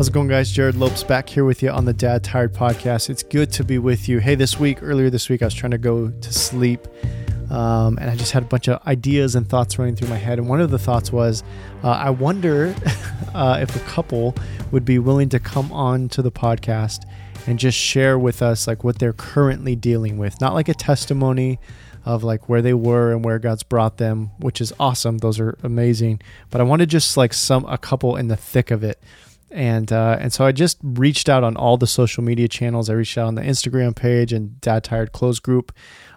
[0.00, 0.50] How's it going, guys?
[0.50, 3.10] Jerrad Lopes back here with you on the Dad Tired podcast.
[3.10, 4.18] It's good to be with you.
[4.18, 6.88] Hey, this week, earlier this week, I was trying to go to sleep
[7.50, 10.38] um, and I just had a bunch of ideas and thoughts running through my head.
[10.38, 11.44] And one of the thoughts was,
[11.84, 12.74] uh, I wonder
[13.34, 14.34] uh, if a couple
[14.70, 17.04] would be willing to come on to the podcast
[17.46, 21.60] and just share with us like what they're currently dealing with, not like a testimony
[22.06, 25.18] of like where they were and where God's brought them, which is awesome.
[25.18, 26.22] Those are amazing.
[26.48, 28.98] But I wanted just like some a couple in the thick of it
[29.50, 32.88] and uh, and so I just reached out on all the social media channels.
[32.88, 35.72] I reached out on the Instagram page and Dad Tired Close group,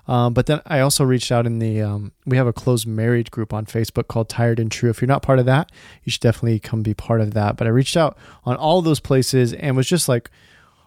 [0.08, 3.32] um, but then I also reached out in the um, we have a closed marriage
[3.32, 4.90] group on Facebook called Tired and True.
[4.90, 5.72] If you're not part of that,
[6.04, 7.58] you should definitely come be part of that.
[7.58, 10.30] But I reached out on all those places and was just like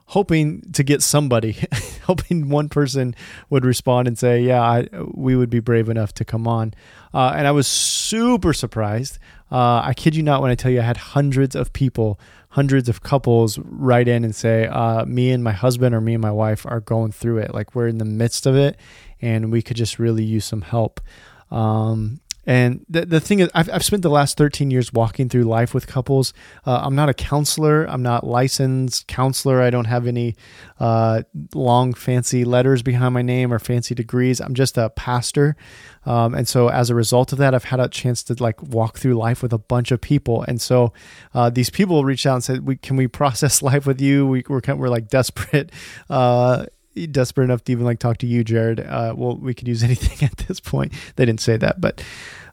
[0.07, 1.57] hoping to get somebody,
[2.03, 3.15] hoping one person
[3.51, 6.75] would respond and say, "Yeah, I, we would be brave enough to come on."
[7.13, 9.19] Uh, and I was super surprised.
[9.51, 12.19] Uh, I kid you not when I tell you I had hundreds of people
[12.57, 16.23] hundreds of couples write in and say, uh, me and my husband or me and
[16.23, 17.53] my wife are going through it.
[17.53, 18.79] Like we're in the midst of it
[19.21, 21.03] and we could just really use some help.
[21.51, 25.43] Um, and the, the thing is, I've, I've spent the last 13 years walking through
[25.43, 26.33] life with couples.
[26.65, 27.85] Uh, I'm not a counselor.
[27.85, 29.61] I'm not licensed counselor.
[29.61, 30.37] I don't have any
[30.79, 31.23] uh,
[31.55, 34.41] long, fancy letters behind my name or fancy degrees.
[34.41, 35.57] I'm just a pastor.
[36.05, 38.99] Um, and so as a result of that, I've had a chance to like walk
[38.99, 40.45] through life with a bunch of people.
[40.47, 40.93] And so
[41.35, 44.25] uh, these people reached out and said, we, can we process life with you?
[44.25, 45.73] We, we're, kind of, we're like desperate
[46.11, 46.67] uh,
[47.11, 48.81] desperate enough to even like talk to you, Jerrad.
[48.81, 50.93] Uh, well, we could use anything at this point.
[51.17, 52.03] They didn't say that, but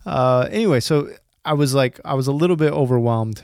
[0.05, 1.09] uh, anyway, so
[1.45, 3.43] I was like, I was a little bit overwhelmed.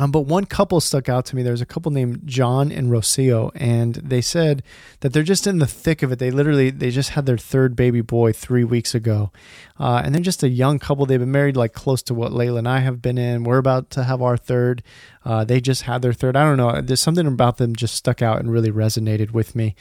[0.00, 1.42] Um, but one couple stuck out to me.
[1.42, 4.62] There's a couple named John and Rocio, and they said
[5.00, 6.18] that they're just in the thick of it.
[6.18, 9.30] They literally they just had their third baby boy three weeks ago,
[9.78, 11.04] uh, and they're just a young couple.
[11.04, 13.44] They've been married like close to what Layla and I have been in.
[13.44, 14.82] We're about to have our third.
[15.22, 16.34] Uh, they just had their third.
[16.34, 16.80] I don't know.
[16.80, 19.74] There's something about them just stuck out and really resonated with me,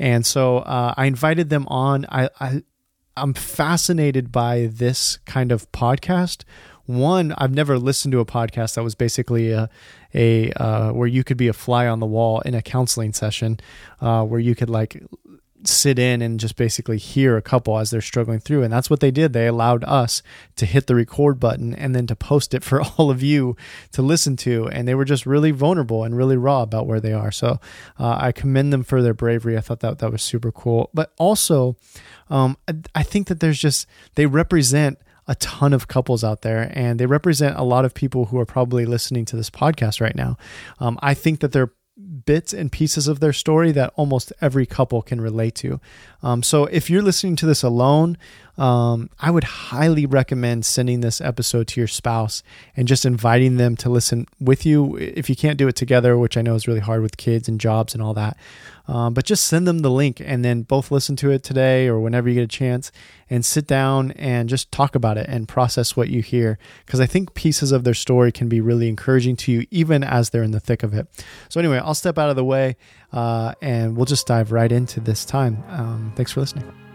[0.00, 2.06] and so uh, I invited them on.
[2.08, 2.62] I, I
[3.16, 6.44] I'm fascinated by this kind of podcast.
[6.86, 9.68] One, I've never listened to a podcast that was basically a,
[10.14, 13.60] a uh, where you could be a fly on the wall in a counseling session,
[14.00, 15.02] uh, where you could like
[15.64, 18.62] sit in and just basically hear a couple as they're struggling through.
[18.62, 19.32] And that's what they did.
[19.32, 20.22] They allowed us
[20.56, 23.56] to hit the record button and then to post it for all of you
[23.92, 24.68] to listen to.
[24.68, 27.32] And they were just really vulnerable and really raw about where they are.
[27.32, 27.60] So
[27.98, 29.56] uh, I commend them for their bravery.
[29.56, 30.90] I thought that that was super cool.
[30.94, 31.76] But also,
[32.28, 34.98] um, I, I think that there's just, they represent
[35.28, 38.46] a ton of couples out there and they represent a lot of people who are
[38.46, 40.36] probably listening to this podcast right now.
[40.80, 41.72] Um, I think that they're
[42.24, 45.80] bits and pieces of their story that almost every couple can relate to.
[46.22, 48.18] Um, so if you're listening to this alone,
[48.58, 52.42] um, I would highly recommend sending this episode to your spouse
[52.76, 54.96] and just inviting them to listen with you.
[54.98, 57.58] If you can't do it together, which I know is really hard with kids and
[57.58, 58.36] jobs and all that,
[58.90, 62.00] um, but just send them the link and then both listen to it today or
[62.00, 62.90] whenever you get a chance
[63.30, 66.58] and sit down and just talk about it and process what you hear.
[66.84, 70.30] Because I think pieces of their story can be really encouraging to you, even as
[70.30, 71.06] they're in the thick of it.
[71.48, 72.76] So, anyway, I'll step out of the way
[73.12, 75.62] uh, and we'll just dive right into this time.
[75.68, 76.89] Um, thanks for listening.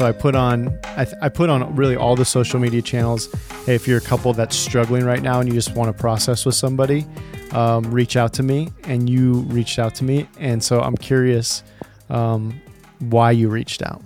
[0.00, 3.30] So I put on I, th- I, put on really all the social media channels.
[3.66, 6.46] Hey, if you're a couple that's struggling right now and you just want to process
[6.46, 7.04] with somebody,
[7.52, 8.70] um, reach out to me.
[8.84, 11.62] And you reached out to me, and so I'm curious
[12.08, 12.58] um,
[13.00, 14.00] why you reached out.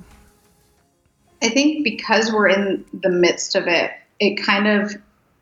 [1.43, 4.97] I think because we're in the midst of it, it kind of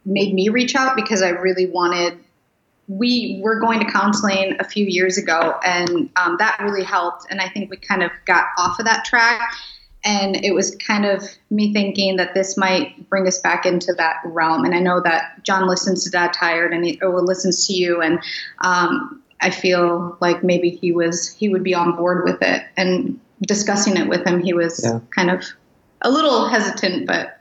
[0.04, 2.18] made me reach out because I really wanted.
[2.88, 7.24] We were going to counseling a few years ago, and um, that really helped.
[7.30, 9.40] And I think we kind of got off of that track
[10.04, 14.16] and it was kind of me thinking that this might bring us back into that
[14.24, 14.64] realm.
[14.64, 18.00] And I know that John listens to Dad Tired and he or listens to you,
[18.00, 18.18] and
[18.62, 22.62] um, I feel like maybe he was he would be on board with it.
[22.76, 25.00] And discussing it with him, he was yeah.
[25.10, 25.44] kind of
[26.02, 27.40] a little hesitant, but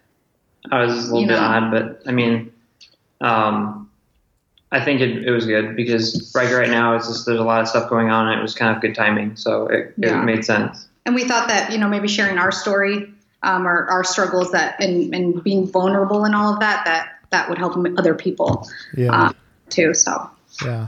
[0.71, 1.39] I was a little bit know.
[1.39, 1.71] odd.
[1.71, 2.53] But I mean,
[3.21, 3.89] um,
[4.71, 7.61] I think it, it was good because right right now it's just there's a lot
[7.61, 8.27] of stuff going on.
[8.27, 10.21] and It was kind of good timing, so it, yeah.
[10.21, 13.13] it made sense and we thought that you know maybe sharing our story
[13.43, 17.49] um, or our struggles that and, and being vulnerable and all of that that that
[17.49, 19.27] would help other people yeah.
[19.27, 19.33] uh,
[19.69, 20.29] too so
[20.63, 20.87] yeah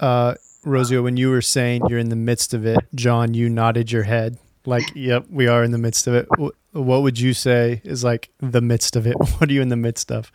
[0.00, 0.34] uh
[0.66, 4.02] Rocio, when you were saying you're in the midst of it, John, you nodded your
[4.02, 4.36] head
[4.66, 6.26] like, "Yep, we are in the midst of it."
[6.72, 9.16] What would you say is like the midst of it?
[9.38, 10.32] What are you in the midst of?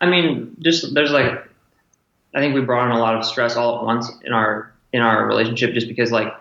[0.00, 1.48] I mean, just there's like,
[2.34, 5.00] I think we brought in a lot of stress all at once in our in
[5.00, 6.34] our relationship, just because like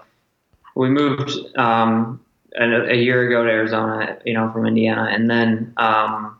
[0.75, 2.19] we moved um,
[2.57, 6.37] a, a, year ago to Arizona, you know, from Indiana, and then um,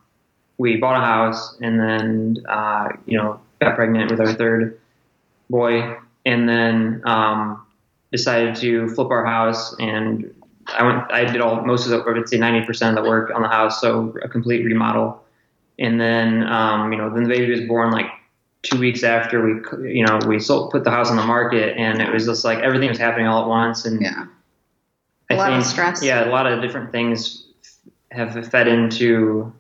[0.58, 4.80] we bought a house, and then uh, you know got pregnant with our third
[5.50, 7.66] boy, and then um,
[8.12, 10.34] decided to flip our house and
[10.68, 13.32] I went, I did all most of the, I would say 90% of the work
[13.34, 15.24] on the house, so a complete remodel.
[15.80, 18.06] And then, um, you know, then the baby was born like
[18.64, 22.02] two weeks after we, you know, we sold, put the house on the market, and
[22.02, 23.86] it was just like everything was happening all at once.
[23.86, 24.26] And yeah,
[25.30, 26.04] a I lot think, of stress.
[26.04, 27.48] Yeah, a lot of different things
[28.12, 29.52] have fed into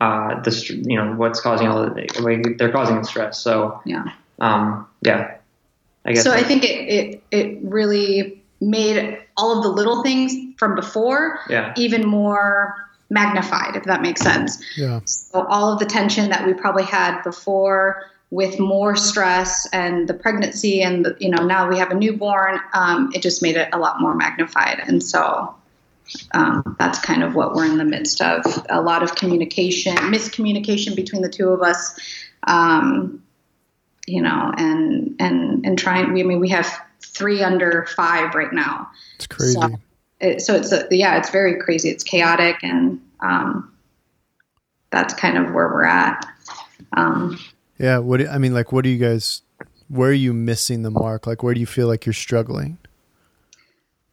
[0.00, 3.38] uh, the, you know, what's causing all the, they're causing the stress.
[3.38, 5.36] So yeah, um, yeah,
[6.04, 6.24] I guess.
[6.24, 11.38] So I think it, it, it really made all of the little things from before
[11.48, 11.72] yeah.
[11.76, 12.74] even more
[13.10, 14.62] magnified, if that makes sense.
[14.76, 15.00] Yeah.
[15.04, 20.14] So all of the tension that we probably had before with more stress and the
[20.14, 23.68] pregnancy and the, you know now we have a newborn um, it just made it
[23.72, 25.54] a lot more magnified and so
[26.32, 30.94] um, that's kind of what we're in the midst of a lot of communication miscommunication
[30.94, 31.98] between the two of us
[32.46, 33.22] um,
[34.06, 36.66] you know and and and trying we I mean we have
[37.00, 38.90] three under five right now.
[39.16, 39.54] It's crazy.
[39.54, 39.68] So,
[40.20, 41.90] it, so it's a, yeah, it's very crazy.
[41.90, 43.72] It's chaotic, and um,
[44.90, 46.26] that's kind of where we're at.
[47.78, 47.98] Yeah.
[47.98, 49.42] What I mean, like, what do you guys?
[49.88, 51.26] Where are you missing the mark?
[51.26, 52.78] Like, where do you feel like you're struggling?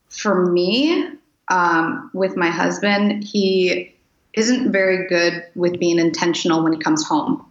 [0.10, 1.10] For me,
[1.50, 3.94] um, with my husband, he
[4.34, 7.46] isn't very good with being intentional when he comes home.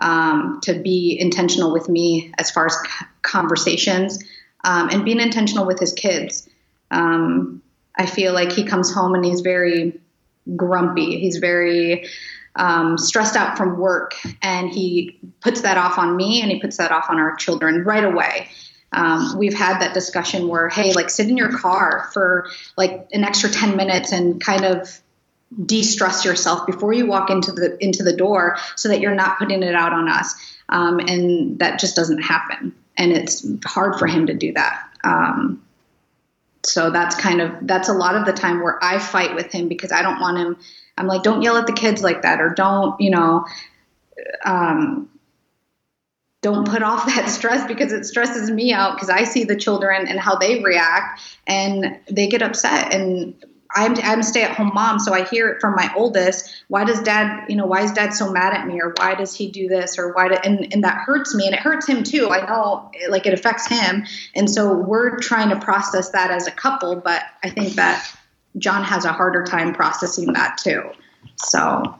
[0.00, 2.76] Um, to be intentional with me as far as
[3.20, 4.18] conversations
[4.64, 6.48] um, and being intentional with his kids.
[6.90, 7.62] Um,
[7.96, 10.00] I feel like he comes home and he's very
[10.56, 11.20] grumpy.
[11.20, 12.08] He's very
[12.56, 16.76] um, stressed out from work, and he puts that off on me and he puts
[16.76, 18.48] that off on our children right away.
[18.92, 23.24] Um, we've had that discussion where, hey, like sit in your car for like an
[23.24, 25.00] extra 10 minutes and kind of
[25.64, 29.62] de-stress yourself before you walk into the into the door so that you're not putting
[29.62, 30.34] it out on us
[30.70, 34.88] um, and that just doesn't happen and it's hard for him to do that.
[35.04, 35.62] Um,
[36.64, 39.68] so that's kind of that's a lot of the time where I fight with him
[39.68, 40.56] because I don't want him.
[40.96, 43.46] I'm like, don't yell at the kids like that, or don't you know,
[44.44, 45.08] um,
[46.42, 50.06] don't put off that stress because it stresses me out because I see the children
[50.06, 53.34] and how they react and they get upset and
[53.74, 56.62] I'm, I'm a stay at home mom, so I hear it from my oldest.
[56.68, 58.80] Why does dad, you know, why is dad so mad at me?
[58.80, 59.98] Or why does he do this?
[59.98, 62.28] Or why, do, and, and that hurts me and it hurts him too.
[62.30, 64.04] I know like it affects him.
[64.34, 68.06] And so we're trying to process that as a couple, but I think that
[68.58, 70.90] John has a harder time processing that too.
[71.36, 71.96] So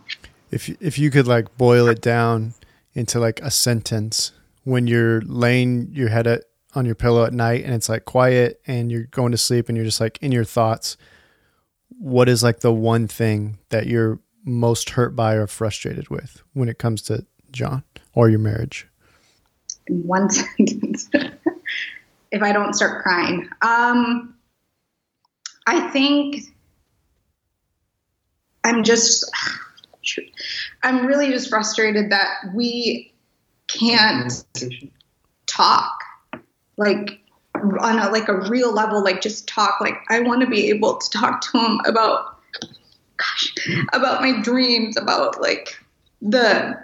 [0.50, 2.54] if, if you could like boil it down
[2.94, 4.32] into like a sentence
[4.64, 6.44] when you're laying your head at,
[6.74, 9.76] on your pillow at night and it's like quiet and you're going to sleep and
[9.76, 10.96] you're just like in your thoughts
[11.98, 16.68] what is like the one thing that you're most hurt by or frustrated with when
[16.68, 17.84] it comes to John
[18.14, 18.88] or your marriage?
[19.86, 20.28] In one
[20.58, 21.08] sentence.
[22.32, 23.48] if I don't start crying.
[23.62, 24.34] Um,
[25.66, 26.42] I think
[28.64, 29.30] I'm just,
[30.82, 33.12] I'm really just frustrated that we
[33.68, 34.44] can't
[35.46, 35.98] talk.
[36.76, 37.22] Like,
[37.54, 39.80] on a like a real level, like just talk.
[39.80, 42.38] Like I want to be able to talk to him about,
[43.16, 43.54] gosh,
[43.92, 45.76] about my dreams, about like
[46.20, 46.76] the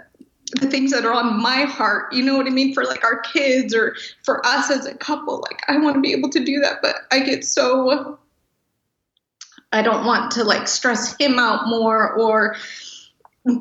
[0.53, 2.13] the things that are on my heart.
[2.13, 2.73] You know what I mean?
[2.73, 5.41] For like our kids or for us as a couple.
[5.41, 8.17] Like I want to be able to do that, but I get so.
[9.71, 12.55] I don't want to like stress him out more or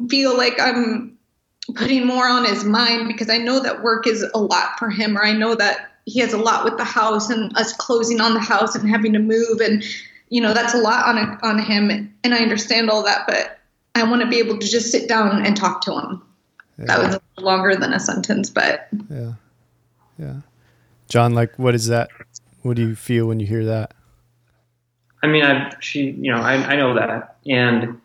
[0.09, 1.19] feel like I'm
[1.75, 5.17] putting more on his mind because I know that work is a lot for him,
[5.17, 8.35] or I know that he has a lot with the house and us closing on
[8.35, 9.85] the house and having to move and
[10.31, 13.59] you know that's a lot on a, on him and I understand all that but
[13.95, 16.23] I want to be able to just sit down and talk to him.
[16.79, 16.85] Yeah.
[16.87, 19.33] That was longer than a sentence but Yeah.
[20.19, 20.37] Yeah.
[21.09, 22.09] John like what is that?
[22.63, 23.93] What do you feel when you hear that?
[25.23, 28.01] I mean, I she, you know, I, I know that, and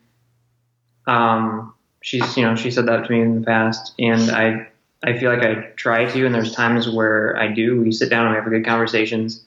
[1.05, 4.67] um, she's, you know, she said that to me in the past, and I
[5.03, 7.81] I feel like I try to, and there's times where I do.
[7.81, 9.43] We sit down and we have good conversations,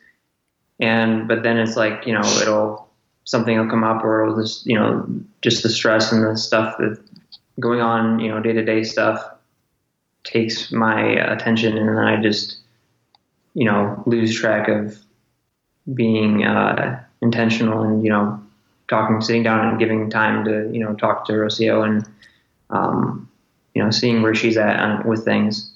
[0.79, 2.89] and but then it's like you know it'll
[3.25, 5.07] something will come up, or it'll just you know
[5.43, 7.01] just the stress and the stuff that
[7.59, 9.25] going on, you know, day to day stuff
[10.25, 12.59] takes my attention, and then I just
[13.55, 14.99] you know lose track of
[15.95, 18.41] being uh, intentional and you know
[18.89, 22.07] talking, sitting down and giving time to you know talk to Rocio and
[22.71, 23.29] um,
[23.77, 25.71] you know, seeing where she's at on, with things.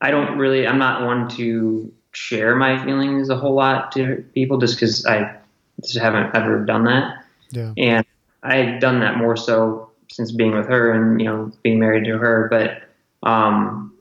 [0.00, 4.58] I don't really, I'm not one to share my feelings a whole lot to people
[4.58, 5.36] just because I
[5.80, 7.24] just haven't ever done that.
[7.50, 7.72] Yeah.
[7.76, 8.04] And
[8.42, 12.18] I've done that more so since being with her and you know being married to
[12.18, 12.82] her, but
[13.28, 13.94] um,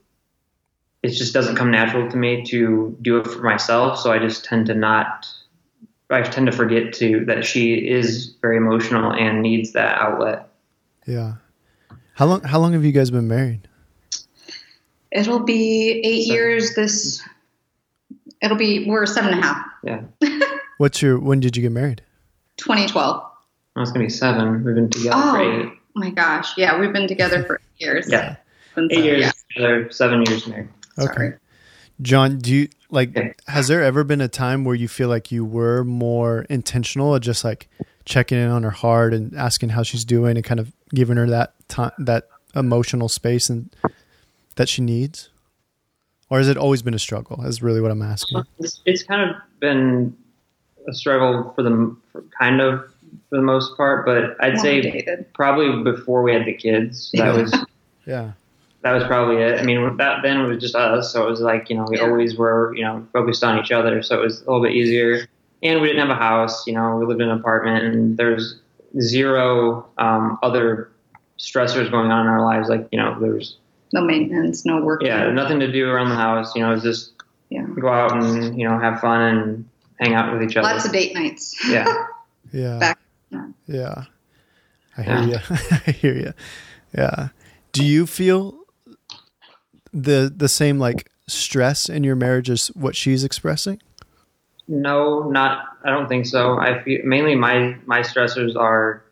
[1.04, 4.00] it just doesn't come natural to me to do it for myself.
[4.00, 5.28] So I just tend to not.
[6.10, 10.48] I tend to forget to that she is very emotional and needs that outlet.
[11.08, 11.34] Yeah.
[12.14, 12.42] How long?
[12.44, 13.68] How long have you guys been married?
[15.12, 16.36] It'll be eight Seven.
[16.36, 16.76] years.
[16.76, 17.22] This.
[18.42, 19.66] It'll be we're seven and a half.
[19.84, 20.02] Yeah,
[20.78, 21.20] What's your?
[21.20, 22.02] When did you get married?
[22.58, 23.22] 2012.
[23.76, 24.64] well, it's gonna be seven.
[24.64, 25.72] We've been together for Oh eight.
[25.96, 26.58] my gosh!
[26.58, 28.08] Yeah, we've been together for eight years.
[28.12, 28.36] Yeah,
[28.76, 30.70] And so, eight years yeah, together, seven years married.
[31.00, 31.34] sorry.
[32.04, 33.42] John, do you like?
[33.48, 37.20] Has there ever been a time where you feel like you were more intentional, or
[37.20, 37.70] just like
[38.06, 41.28] checking in on her heart and asking how she's doing, and kind of giving her
[41.28, 43.74] that time, that emotional space, and
[44.56, 45.30] that she needs?
[46.30, 47.44] Or has it always been a struggle?
[47.46, 48.44] Is really what I'm asking.
[48.60, 50.16] It's, it's kind of been
[50.88, 52.80] a struggle for the for kind of
[53.30, 55.34] for the most part, but I'd When say dated.
[55.34, 57.12] probably before we had the kids.
[57.14, 57.54] That was
[58.06, 58.34] Yeah.
[58.84, 59.60] That was probably it.
[59.60, 61.98] I mean, that then it was just us, so it was like you know we
[61.98, 62.04] Yeah.
[62.04, 65.28] always were you know focused on each other, so it was a little bit easier.
[65.64, 68.60] And we didn't have a house, you know, we lived in an apartment, and there's
[69.00, 70.90] zero um, other
[71.40, 72.70] stressors going on in our lives.
[72.70, 73.58] Like you know, there's
[73.94, 75.02] No maintenance, no work.
[75.04, 76.54] yeah nothing to do around the house.
[76.56, 77.12] You know, it's just
[77.50, 77.66] Yeah.
[77.80, 79.66] go out and you know have fun and
[80.00, 80.68] hang out with each other.
[80.68, 81.56] Lots of date nights.
[81.70, 81.86] yeah.
[82.52, 82.78] Yeah.
[82.78, 83.00] Back-
[83.32, 83.48] yeah.
[83.66, 84.04] Yeah.
[84.98, 85.38] I hear you.
[85.88, 86.34] I hear you.
[86.96, 87.30] Yeah.
[87.72, 88.54] Do you feel
[89.94, 93.82] the the same like stress in your marriage as what she's expressing?
[94.68, 95.66] No, not.
[95.84, 96.60] I don't think so.
[96.60, 99.04] I feel mainly my my stressors are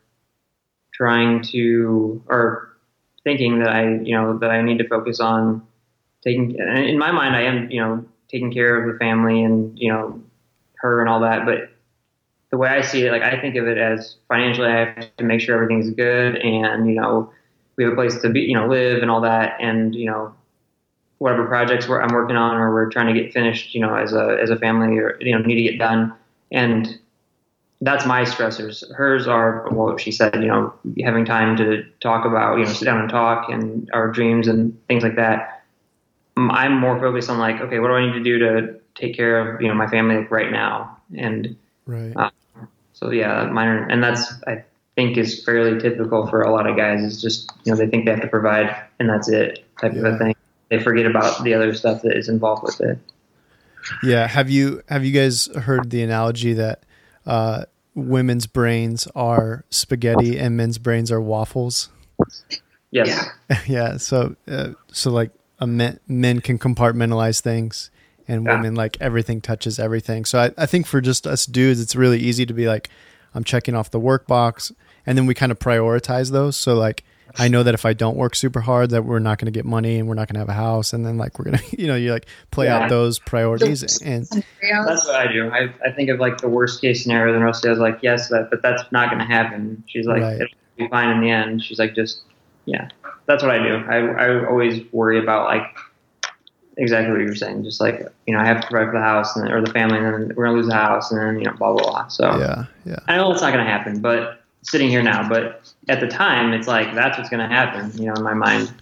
[0.92, 2.76] trying to or
[3.24, 5.66] thinking that I you know that I need to focus on
[6.22, 6.56] taking.
[6.56, 10.20] In my mind, I am you know taking care of the family and you know
[10.76, 11.44] her and all that.
[11.44, 11.70] But
[12.50, 15.24] the way I see it, like I think of it as financially, I have to
[15.24, 17.30] make sure everything's good and you know
[17.76, 20.34] we have a place to be, you know, live and all that, and you know
[21.22, 24.12] whatever projects we're, I'm working on or we're trying to get finished, you know, as
[24.12, 26.12] a as a family or you know need to get done,
[26.50, 26.98] and
[27.80, 28.90] that's my stressors.
[28.94, 30.74] Hers are well, she said, you know,
[31.04, 34.76] having time to talk about, you know, sit down and talk and our dreams and
[34.88, 35.62] things like that.
[36.36, 39.54] I'm more focused on like, okay, what do I need to do to take care
[39.54, 42.12] of you know my family like right now, and Right.
[42.16, 42.30] Uh,
[42.92, 44.64] so yeah, minor, and that's I
[44.94, 47.02] think is fairly typical for a lot of guys.
[47.02, 50.04] Is just you know they think they have to provide and that's it type of
[50.04, 50.34] a thing.
[50.72, 52.98] They forget about the other stuff that is involved with it.
[54.02, 54.26] Yeah.
[54.26, 56.82] Have you have you guys heard the analogy that
[57.26, 61.90] uh, women's brains are spaghetti and men's brains are waffles?
[62.90, 63.06] Yes.
[63.50, 63.58] Yeah.
[63.66, 63.96] yeah.
[63.98, 67.90] So uh, so like a men, men can compartmentalize things
[68.26, 68.56] and Yeah.
[68.56, 70.24] women like everything touches everything.
[70.24, 72.88] So I, I think for just us dudes, it's really easy to be like,
[73.34, 74.72] I'm checking off the work box
[75.04, 76.56] and then we kind of prioritize those.
[76.56, 77.04] So like,
[77.38, 79.64] I know that if I don't work super hard, that we're not going to get
[79.64, 80.92] money and we're not going to have a house.
[80.92, 82.78] And then like, we're going to, you know, you like play Yeah.
[82.84, 84.26] out those priorities and
[84.60, 85.50] That's what I do.
[85.50, 87.32] I, I think of like the worst case scenario.
[87.32, 89.82] Then Rosie was like, yes, that, but that's not going to happen.
[89.88, 90.34] She's like, Right.
[90.40, 91.62] it'll be fine in the end.
[91.62, 92.22] She's like, just
[92.64, 92.88] yeah,
[93.26, 93.76] that's what I do.
[93.76, 95.64] I I always worry about like
[96.76, 97.64] exactly what you're saying.
[97.64, 99.98] Just like you know, I have to provide for the house and or the family,
[99.98, 102.08] and then we're gonna lose the house, and then you know, blah blah blah.
[102.08, 105.72] So yeah, yeah, I know it's not going to happen, but sitting here now, but
[105.88, 108.72] at the time, it's like that's what's going to happen, you know, in my mind.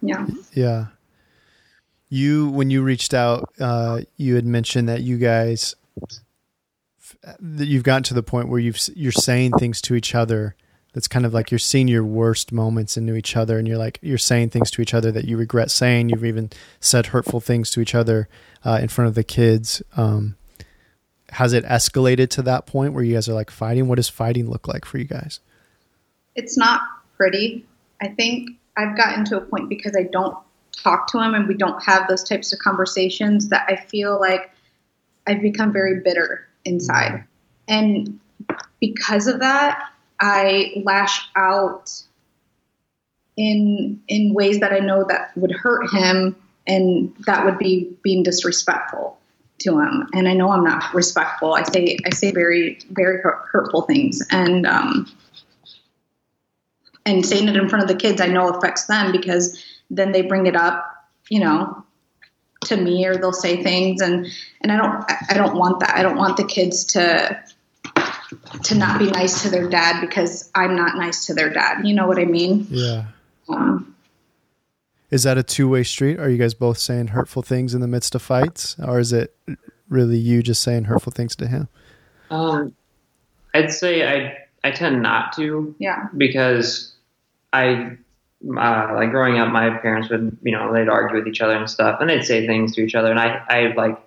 [0.00, 0.26] yeah.
[0.52, 0.86] yeah.
[2.08, 5.74] You, when you reached out, uh, you had mentioned that you guys,
[7.40, 10.54] that you've gotten to the point where you've, you're saying things to each other
[10.96, 13.98] that's kind of like you're seeing your worst moments into each other and you're like
[14.00, 16.48] you're saying things to each other that you regret saying you've even
[16.80, 18.30] said hurtful things to each other
[18.64, 20.36] uh, in front of the kids um,
[21.36, 24.48] has it escalated to that point where you guys are like fighting what does fighting
[24.48, 25.40] look like for you guys
[26.34, 26.80] It's not
[27.16, 27.64] pretty.
[28.00, 30.36] I think I've gotten to a point because I don't
[30.72, 34.50] talk to him and we don't have those types of conversations that I feel like
[35.26, 37.12] I've become very bitter inside.
[37.12, 37.26] Mm-hmm.
[37.68, 38.20] And
[38.80, 39.90] because of that,
[40.20, 41.90] I lash out
[43.36, 48.22] in in ways that I know that would hurt him and that would be being
[48.22, 49.18] disrespectful
[49.60, 50.08] to him.
[50.12, 51.54] And I know I'm not respectful.
[51.54, 55.10] I say I say very very hurtful things and um
[57.04, 60.22] and saying it in front of the kids I know affects them because then they
[60.22, 60.84] bring it up,
[61.28, 61.84] you know,
[62.64, 64.26] to me or they'll say things and
[64.60, 65.96] and I don't I don't want that.
[65.96, 67.42] I don't want the kids to
[68.64, 71.86] to not be nice to their dad because I'm not nice to their dad.
[71.86, 72.66] You know what I mean?
[72.70, 73.06] yeah
[73.48, 73.95] Um,
[75.10, 78.14] is that a two-way street are you guys both saying hurtful things in the midst
[78.14, 79.36] of fights or is it
[79.88, 81.68] really you just saying hurtful things to him
[82.30, 82.74] Um,
[83.54, 84.36] I'd say I
[84.66, 85.74] I tend not to.
[85.78, 86.08] Yeah.
[86.16, 86.92] Because
[87.52, 87.96] I
[88.44, 91.70] uh, like growing up, my parents would you know they'd argue with each other and
[91.70, 93.98] stuff, and they'd say things to each other, and I I like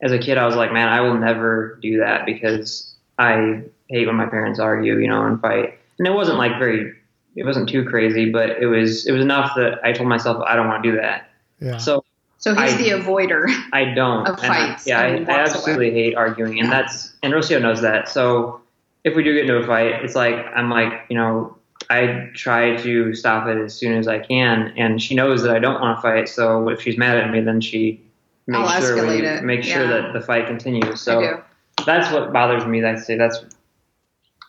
[0.00, 4.06] as a kid I was like, man, I will never do that because I hate
[4.06, 5.78] when my parents argue, you know, and fight.
[5.98, 6.94] And it wasn't like very,
[7.38, 10.56] it wasn't too crazy, but it was it was enough that I told myself I
[10.56, 11.30] don't want to do that.
[11.60, 11.76] Yeah.
[11.78, 12.04] So
[12.38, 13.46] So he's I- the avoider.
[13.72, 14.26] I don't.
[14.26, 17.80] Of And I- yeah, I, I walks absolutely hate arguing, and that's and Rocio knows
[17.82, 18.08] that.
[18.08, 18.60] So
[19.04, 21.56] if we do get into a fight, it's like I'm like you know
[21.90, 25.58] I try to stop it as soon as I can, and she knows that I
[25.60, 26.28] don't want to fight.
[26.28, 28.02] So if she's mad at me, then she
[28.46, 29.44] makes I'll sure we it.
[29.44, 29.90] make sure Yeah.
[30.02, 31.00] that the fight continues.
[31.00, 31.42] So
[31.86, 32.80] that's what bothers me.
[32.80, 33.38] That's say that's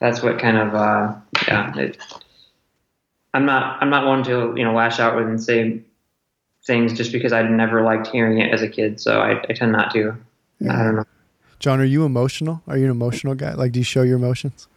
[0.01, 1.13] that's what kind of uh,
[1.47, 1.77] yeah.
[1.77, 1.97] It,
[3.33, 5.81] I'm not I'm not one to you know lash out with and say
[6.65, 8.99] things just because I never liked hearing it as a kid.
[8.99, 10.15] So I, I tend not to.
[10.69, 11.05] I don't know.
[11.59, 12.61] John, are you emotional?
[12.67, 13.53] Are you an emotional guy?
[13.53, 14.67] Like, do you show your emotions?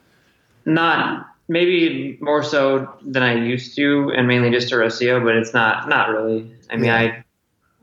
[0.64, 5.54] Not maybe more so than I used to, and mainly just to Rocio, but it's
[5.54, 6.54] not not really.
[6.70, 6.96] I mean, Yeah.
[6.96, 7.24] I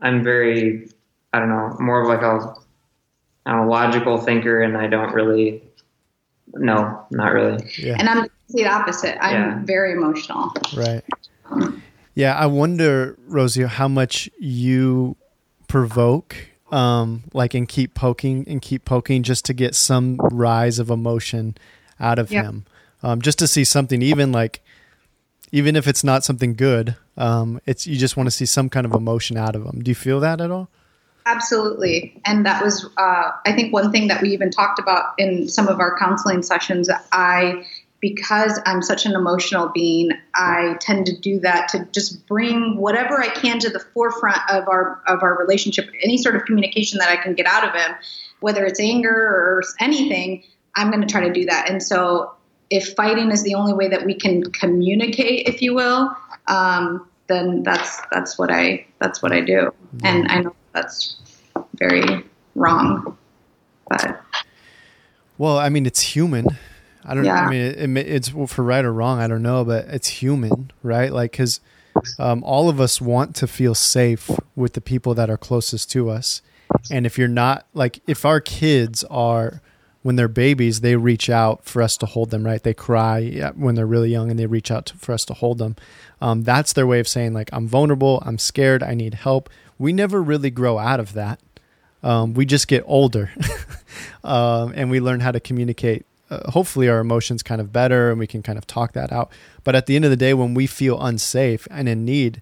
[0.00, 0.88] I'm very
[1.32, 2.54] I don't know more of like a
[3.46, 5.62] I'm a logical thinker, and I don't really.
[6.52, 7.64] No, not really.
[7.78, 7.96] Yeah.
[7.98, 9.16] And I'm the complete opposite.
[9.24, 9.58] I'm Yeah.
[9.64, 10.52] very emotional.
[10.76, 11.02] Right.
[12.14, 15.16] Yeah, I wonder, Rosie, how much you
[15.68, 16.36] provoke,
[16.72, 21.56] um, like and keep poking and keep poking just to get some rise of emotion
[22.00, 22.42] out of Yeah.
[22.42, 22.64] him,
[23.02, 24.62] um, just to see something, even like,
[25.52, 28.86] even if it's not something good, um, it's you just want to see some kind
[28.86, 29.80] of emotion out of him.
[29.82, 30.68] Do you feel that at all?
[31.26, 32.20] Absolutely.
[32.24, 35.68] And that was, uh, I think, one thing that we even talked about in some
[35.68, 36.88] of our counseling sessions.
[37.12, 37.64] I,
[38.00, 43.20] because I'm such an emotional being, I tend to do that to just bring whatever
[43.20, 45.90] I can to the forefront of our of our relationship.
[46.02, 47.96] Any sort of communication that I can get out of him,
[48.40, 50.42] whether it's anger or anything,
[50.76, 51.68] I'm going to try to do that.
[51.68, 52.32] And so,
[52.70, 57.62] if fighting is the only way that we can communicate, if you will, um, then
[57.62, 59.74] that's that's what I that's what I do.
[60.02, 61.16] And I know that's
[61.74, 63.18] very wrong,
[63.88, 64.20] but
[65.36, 66.46] Well, I mean, it's human.
[67.04, 67.24] I don't.
[67.24, 67.44] Yeah.
[67.46, 69.20] I mean, it, it, it's well, for right or wrong.
[69.20, 71.12] I don't know, but it's human, right?
[71.12, 71.60] Like, because
[72.18, 76.10] um, all of us want to feel safe with the people that are closest to
[76.10, 76.42] us.
[76.90, 79.60] And if you're not like, if our kids are
[80.02, 82.62] when they're babies, they reach out for us to hold them, right?
[82.62, 85.58] They cry when they're really young, and they reach out to, for us to hold
[85.58, 85.76] them.
[86.22, 89.50] Um, that's their way of saying like, I'm vulnerable, I'm scared, I need help.
[89.78, 91.40] We never really grow out of that.
[92.02, 93.30] Um, we just get older,
[94.24, 96.06] um, and we learn how to communicate.
[96.30, 99.32] Uh, hopefully, our emotions kind of better, and we can kind of talk that out.
[99.64, 102.40] But at the end of the day, when we feel unsafe and in need,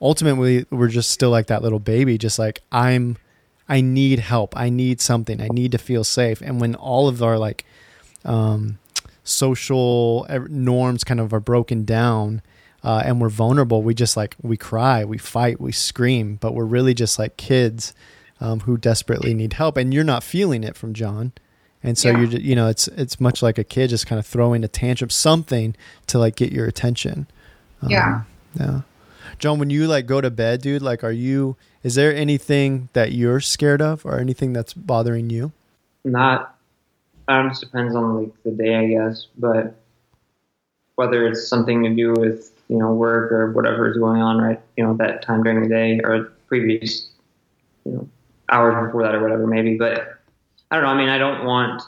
[0.00, 3.16] ultimately, we're just still like that little baby, just like I'm.
[3.70, 4.56] I need help.
[4.56, 5.42] I need something.
[5.42, 6.40] I need to feel safe.
[6.40, 7.66] And when all of our like
[8.24, 8.78] um,
[9.24, 12.40] social norms kind of are broken down,
[12.82, 16.64] uh, and we're vulnerable, we just like we cry, we fight, we scream, but we're
[16.64, 17.92] really just like kids
[18.40, 19.76] um, who desperately need help.
[19.76, 21.32] And you're not feeling it from John,
[21.82, 22.18] and so Yeah.
[22.20, 25.10] you're you know it's it's much like a kid just kind of throwing a tantrum,
[25.10, 25.74] something
[26.08, 27.26] to like get your attention.
[27.82, 28.22] Um, Yeah.
[28.58, 28.80] yeah.
[29.38, 33.12] John, when you like go to bed, dude, like are you is there anything that
[33.12, 35.52] you're scared of or anything that's bothering you?
[36.04, 36.56] Not.
[37.28, 39.26] Um, just depends on like the day, I guess.
[39.36, 39.74] But
[40.96, 44.60] whether it's something to do with you know work or whatever is going on right,
[44.76, 47.10] you know that time during the day or previous,
[47.84, 48.08] you know,
[48.48, 49.76] hours before that or whatever maybe.
[49.76, 50.17] But
[50.70, 50.90] I don't know.
[50.90, 51.82] I mean, I don't want.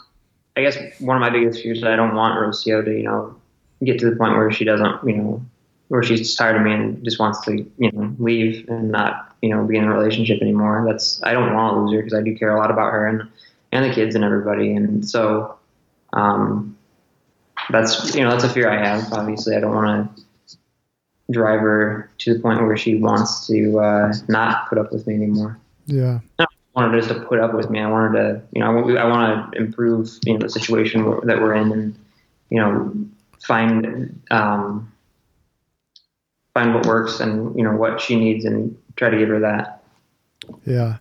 [0.56, 3.36] I guess one of my biggest fears is I don't want Rocio to you know
[3.84, 5.42] get to the point where she doesn't you know
[5.88, 9.50] where she's tired of me and just wants to you know leave and not you
[9.50, 10.84] know be in a relationship anymore.
[10.86, 13.06] That's I don't want to lose her because I do care a lot about her
[13.06, 13.28] and
[13.72, 14.74] and the kids and everybody.
[14.74, 15.58] And so,
[16.12, 16.76] um,
[17.70, 19.12] that's you know that's a fear I have.
[19.12, 20.56] Obviously, I don't want to
[21.30, 25.14] drive her to the point where she wants to uh, not put up with me
[25.14, 25.58] anymore.
[25.86, 26.20] Yeah.
[26.38, 26.46] I
[26.80, 27.80] wanted just to put up with me.
[27.80, 31.04] I wanted to, you know, I want, I want to improve, you know, the situation
[31.24, 31.94] that we're in, and
[32.48, 32.92] you know,
[33.46, 34.92] find um,
[36.54, 39.82] find what works and you know what she needs, and try to give her that.
[40.64, 40.98] Yeah.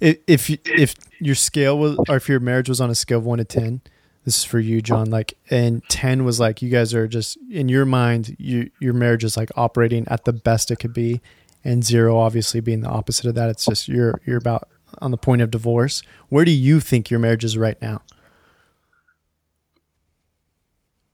[0.00, 3.38] If if your scale was or if your marriage was on a scale of 1
[3.38, 3.80] to 10,
[4.24, 7.68] this is for you, John, like and 10 was like you guys are just in
[7.68, 11.20] your mind you your marriage is like operating at the best it could be
[11.64, 13.50] and 0 obviously being the opposite of that.
[13.50, 14.68] It's just you're you're about
[15.00, 16.02] on the point of divorce.
[16.28, 18.02] Where do you think your marriage is right now?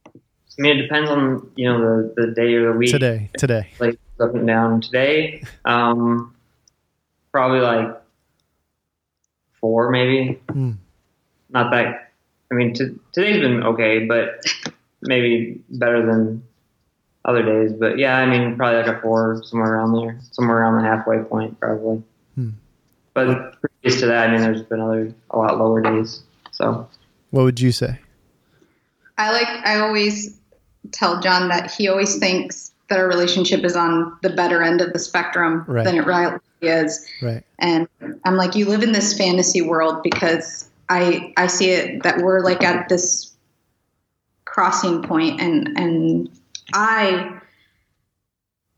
[0.07, 2.91] I mean, it depends on you know the, the day or the week.
[2.91, 3.71] Today, today.
[3.79, 5.43] like up and down today.
[5.65, 6.35] Um,
[7.31, 7.97] probably like
[9.61, 10.41] four, maybe.
[10.51, 10.73] Hmm.
[11.51, 12.09] Not that
[12.51, 14.41] I mean, t- today's been okay, but
[15.03, 16.43] maybe better than
[17.25, 17.73] other days.
[17.73, 21.19] But yeah, I mean, probably like a four, somewhere around there, somewhere around the halfway
[21.19, 22.03] point, probably.
[22.35, 22.51] Hmm.
[23.27, 26.23] But previous to that, I mean, there's been other a lot lower days.
[26.53, 26.89] So,
[27.31, 27.99] what would you say?
[29.17, 29.49] I like.
[29.49, 30.39] I always
[30.93, 34.93] tell John that he always thinks that our relationship is on the better end of
[34.93, 35.85] the spectrum right.
[35.85, 37.05] than it really is.
[37.21, 37.43] Right.
[37.59, 37.89] And
[38.25, 42.45] I'm like, you live in this fantasy world because I I see it that we're
[42.45, 43.33] like at this
[44.45, 46.31] crossing point and and
[46.73, 47.41] I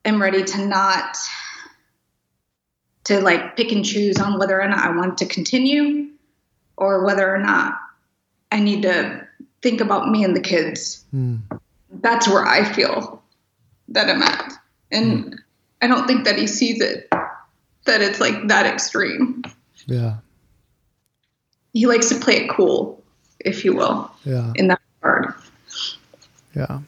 [0.06, 1.18] am ready to not
[3.04, 6.10] to like pick and choose on whether or not I want to continue
[6.76, 7.74] or whether or not
[8.52, 9.26] I need to
[9.62, 11.04] think about me and the kids.
[11.14, 11.40] Mm.
[11.90, 13.22] That's where I feel
[13.88, 14.52] that I'm at.
[14.90, 15.38] And mm.
[15.82, 19.42] I don't think that he sees it, that it's like that extreme.
[19.86, 20.16] Yeah.
[21.72, 23.02] He likes to play it cool,
[23.40, 24.10] if you will.
[24.24, 24.52] Yeah.
[24.56, 25.34] In that regard.
[26.54, 26.80] Yeah.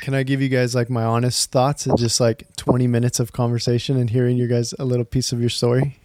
[0.00, 3.32] Can I give you guys like my honest thoughts and just like 20 minutes of
[3.32, 5.98] conversation and hearing you guys a little piece of your story?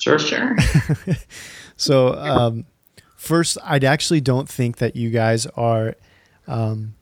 [0.00, 0.56] Sure, sure.
[1.76, 2.66] so, um,
[3.16, 5.94] first, I actually don't think that you guys are
[6.46, 6.94] um,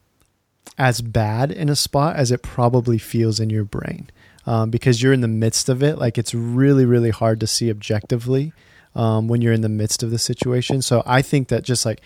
[0.78, 4.10] as bad in a spot as it probably feels in your brain
[4.46, 5.98] um, because you're in the midst of it.
[5.98, 8.52] Like, it's really, really hard to see objectively
[8.94, 10.82] um, when you're in the midst of the situation.
[10.82, 12.00] So, I think that just like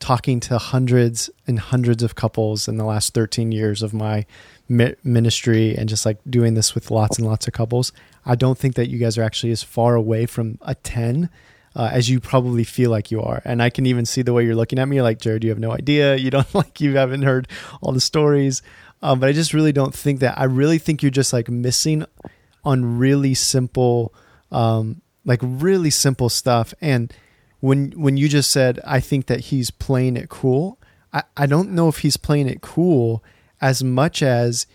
[0.00, 4.26] talking to hundreds and hundreds of couples in the last 13 years of my
[4.68, 7.92] ministry and just like doing this with lots and lots of couples,
[8.24, 11.28] I don't think that you guys are actually as far away from a 10
[11.76, 13.42] uh, as you probably feel like you are.
[13.44, 14.96] And I can even see the way you're looking at me.
[14.96, 16.16] You're like, Jerrad, you have no idea.
[16.16, 17.48] You don't like, you haven't heard
[17.80, 18.62] all the stories.
[19.02, 20.38] Um, but I just really don't think that.
[20.38, 22.04] I really think you're just like missing
[22.64, 24.12] on really simple,
[24.50, 26.74] um, like really simple stuff.
[26.80, 27.12] And,
[27.60, 30.78] when when you just said I think that he's playing it cool,
[31.12, 33.22] I, I don't know if he's playing it cool
[33.60, 34.66] as much as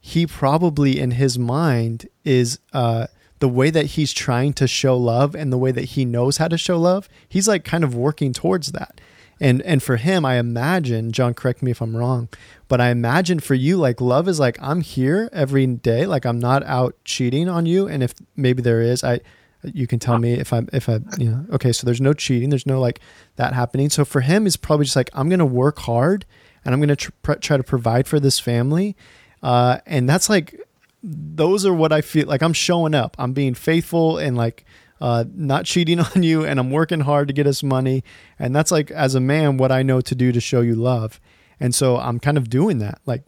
[0.00, 3.06] he probably in his mind is uh,
[3.38, 6.48] the way that he's trying to show love and the way that he knows how
[6.48, 7.08] to show love.
[7.28, 9.00] He's like kind of working towards that.
[9.40, 12.28] And and for him, I imagine, John, correct me if I'm wrong,
[12.68, 16.38] but I imagine for you, like love is like I'm here every day, like I'm
[16.38, 17.88] not out cheating on you.
[17.88, 19.20] And if maybe there is, I
[19.64, 22.50] you can tell me if I if I you know okay so there's no cheating
[22.50, 23.00] there's no like
[23.36, 23.90] that happening.
[23.90, 26.26] So for him it's probably just like I'm gonna work hard
[26.64, 28.96] and I'm gonna tr- try to provide for this family.
[29.42, 30.60] Uh, and that's like
[31.02, 33.16] those are what I feel like I'm showing up.
[33.18, 34.64] I'm being faithful and like
[35.00, 38.04] uh, not cheating on you and I'm working hard to get us money.
[38.38, 41.20] And that's like as a man what I know to do to show you love.
[41.58, 43.00] And so I'm kind of doing that.
[43.04, 43.24] Like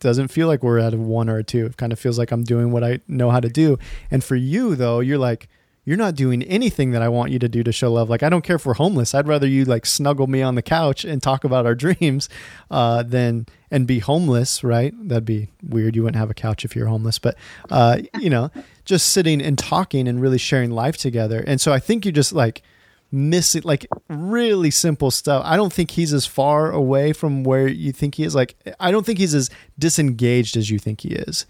[0.00, 1.66] doesn't feel like we're at a one or a two.
[1.66, 3.78] It kind of feels like I'm doing what I know how to do.
[4.10, 5.48] And for you though, you're like,
[5.84, 8.10] you're not doing anything that I want you to do to show love.
[8.10, 9.14] Like I don't care if we're homeless.
[9.14, 12.28] I'd rather you like snuggle me on the couch and talk about our dreams,
[12.70, 14.62] uh, than and be homeless.
[14.62, 14.92] Right?
[15.08, 15.96] That'd be weird.
[15.96, 17.18] You wouldn't have a couch if you're homeless.
[17.18, 17.36] But
[17.70, 18.50] uh, you know,
[18.84, 21.42] just sitting and talking and really sharing life together.
[21.46, 22.62] And so I think you just like
[23.10, 25.42] missing like really simple stuff.
[25.44, 28.34] I don't think he's as far away from where you think he is.
[28.34, 31.46] Like I don't think he's as disengaged as you think he is.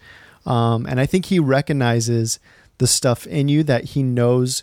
[0.47, 2.39] Um, and I think he recognizes
[2.79, 4.63] the stuff in you that he knows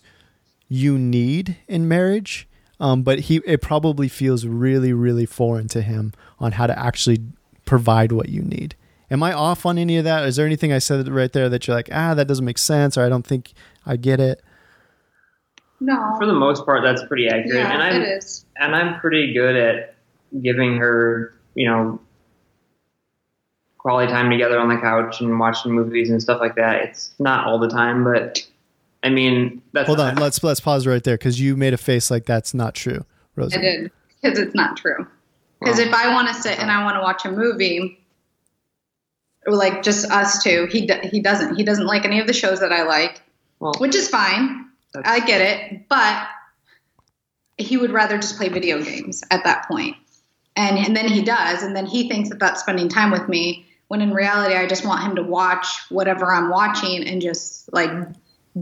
[0.68, 2.48] you need in marriage.
[2.80, 7.22] Um, but he it probably feels really really foreign to him on how to actually
[7.66, 8.76] provide what you need.
[9.12, 10.26] Am I off on any of that?
[10.26, 12.98] Is there anything I said right there that you're like, ah, that doesn't make sense,
[12.98, 13.54] or I don't think
[13.86, 14.42] I get it?
[15.80, 16.16] No.
[16.18, 17.56] For the most part, that's pretty accurate.
[17.56, 18.46] Yeah, and I'm, it is.
[18.56, 19.96] And I'm pretty good at
[20.42, 22.00] giving her, you know,
[23.78, 26.84] quality time together on the couch and watching movies and stuff like that.
[26.84, 28.46] It's not all the time, but
[29.04, 30.16] I mean, that's hold on.
[30.16, 33.58] Let's let's pause right there because you made a face like that's not true, Rosie.
[33.58, 35.06] I did because it's not true.
[35.60, 38.04] Because well, if I want to sit and I want to watch a movie,
[39.46, 41.56] like just us two, he he doesn't.
[41.56, 43.22] He doesn't like any of the shows that I like,
[43.60, 44.72] well, which is fine.
[45.04, 46.28] I get it, but
[47.58, 49.96] he would rather just play video games at that point.
[50.56, 53.66] And, and then he does, and then he thinks that that's spending time with me.
[53.88, 57.92] When in reality, I just want him to watch whatever I'm watching and just like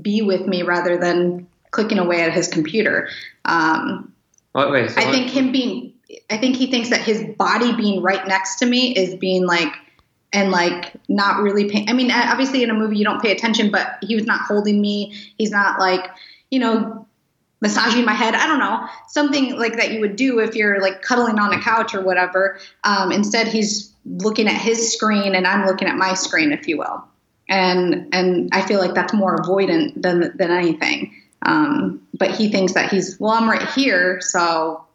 [0.02, 3.10] be with me rather than clicking away at his computer.
[3.46, 4.12] Um,
[4.54, 5.94] wait, wait, so I think him being,
[6.30, 9.74] I think he thinks that his body being right next to me is being like
[10.34, 11.90] and like not really paying.
[11.90, 14.82] I mean, obviously in a movie you don't pay attention, but he was not holding
[14.82, 15.14] me.
[15.38, 16.10] He's not like,
[16.50, 17.08] you know,
[17.62, 18.36] massaging my head.
[18.36, 21.62] I don't know, something like that you would do if you're like cuddling on a
[21.62, 22.60] couch or whatever.
[22.84, 26.78] Um, instead, he's looking at his screen and I'm looking at my screen, if you
[26.80, 27.04] will.
[27.48, 31.14] And and I feel like that's more avoidant than than anything.
[31.46, 34.86] Um, but he thinks that he's, well, I'm right here, so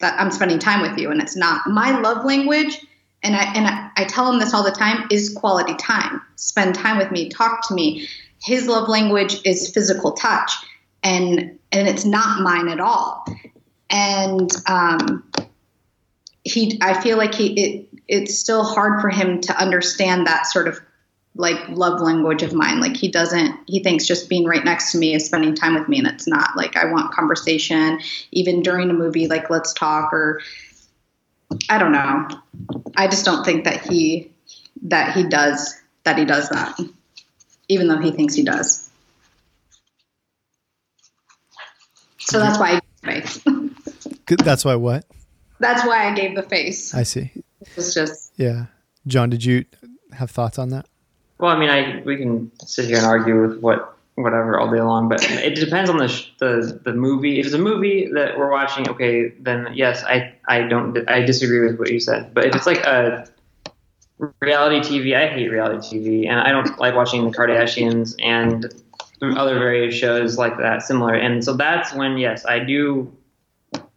[0.00, 1.10] that I'm spending time with you.
[1.10, 1.66] And it's not.
[1.66, 2.80] My love language,
[3.22, 6.20] and I, and I, I tell him this all the time, is quality time.
[6.36, 8.08] Spend time with me, talk to me.
[8.42, 10.52] His love language is physical touch.
[11.02, 13.24] And, and it's not mine at all.
[13.90, 15.30] And um,
[16.44, 20.68] he, I feel like he, it, it's still hard for him to understand that sort
[20.68, 20.80] of
[21.34, 22.80] like love language of mine.
[22.80, 25.88] Like he doesn't, he thinks just being right next to me is spending time with
[25.88, 25.98] me.
[25.98, 28.00] And it's not like I want conversation,
[28.32, 30.40] even during a movie, like let's talk or
[31.68, 32.28] I don't know.
[32.96, 34.30] I just don't think that he,
[34.82, 36.78] that he does, that he does that,
[37.68, 38.88] even though he thinks he does.
[42.18, 42.80] So that's why I
[43.10, 43.44] gave face.
[44.44, 45.06] That's why what?
[45.60, 46.94] That's why I gave the face.
[46.94, 47.32] I see.
[47.76, 48.66] It's just Yeah.
[49.06, 49.64] John, did you
[50.12, 50.86] have thoughts on that?
[51.38, 54.80] Well, I mean, I we can sit here and argue with what whatever all day
[54.80, 57.38] long, but it depends on the sh- the the movie.
[57.40, 61.66] If it's a movie that we're watching, okay, then yes, I I don't I disagree
[61.66, 62.34] with what you said.
[62.34, 63.28] But if it's like a
[64.40, 68.66] reality TV, I hate reality TV, and I don't like watching the Kardashians and
[69.22, 71.14] other various shows like that similar.
[71.14, 73.12] And so that's when yes, I do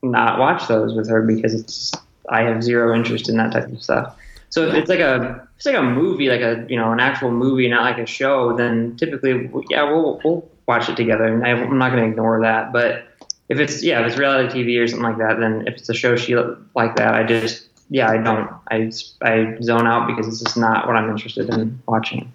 [0.03, 1.91] not watch those with her because it's
[2.29, 4.15] I have zero interest in that type of stuff.
[4.51, 7.31] So if it's like a it's like a movie, like a you know an actual
[7.31, 11.49] movie, not like a show, then typically yeah we'll we'll watch it together, and I,
[11.49, 12.73] am not going to ignore that.
[12.73, 13.07] But
[13.47, 15.93] if it's yeah if it's reality TV or something like that, then if it's a
[15.93, 16.35] show she
[16.75, 20.85] like that, I just yeah I don't I I zone out because it's just not
[20.85, 22.29] what I'm interested in watching.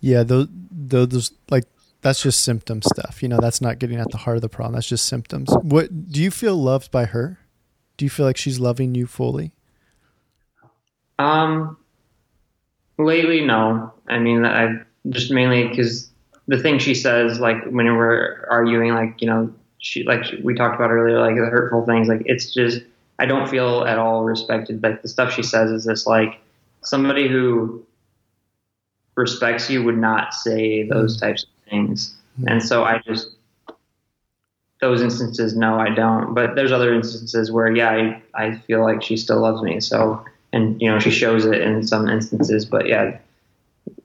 [0.00, 1.64] Yeah, those those like
[2.00, 3.22] that's just symptom stuff.
[3.22, 4.74] You know, that's not getting at the heart of the problem.
[4.74, 5.50] That's just symptoms.
[5.60, 7.40] What do you feel loved by her?
[7.98, 9.52] Do you feel like she's loving you fully?
[11.18, 11.76] Um,
[12.98, 13.92] lately, no.
[14.08, 16.10] I mean, I just mainly because
[16.46, 20.76] the thing she says, like when we're arguing, like you know, she like we talked
[20.76, 22.08] about earlier, like the hurtful things.
[22.08, 22.82] Like it's just
[23.18, 24.82] I don't feel at all respected.
[24.82, 26.40] Like the stuff she says is this like
[26.82, 27.84] somebody who
[29.16, 32.14] respects you would not say those types of things,
[32.46, 33.36] and so I just
[34.80, 36.34] those instances, no, I don't.
[36.34, 39.80] But there's other instances where, yeah, I, I feel like she still loves me.
[39.80, 42.64] So and you know she shows it in some instances.
[42.64, 43.18] But yeah,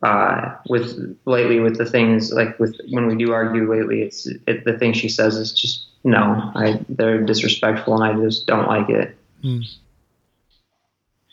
[0.03, 4.65] uh, with lately with the things like with when we do argue lately, it's it,
[4.65, 8.89] the thing she says is just no, I they're disrespectful and I just don't like
[8.89, 9.15] it.
[9.43, 9.65] Mm.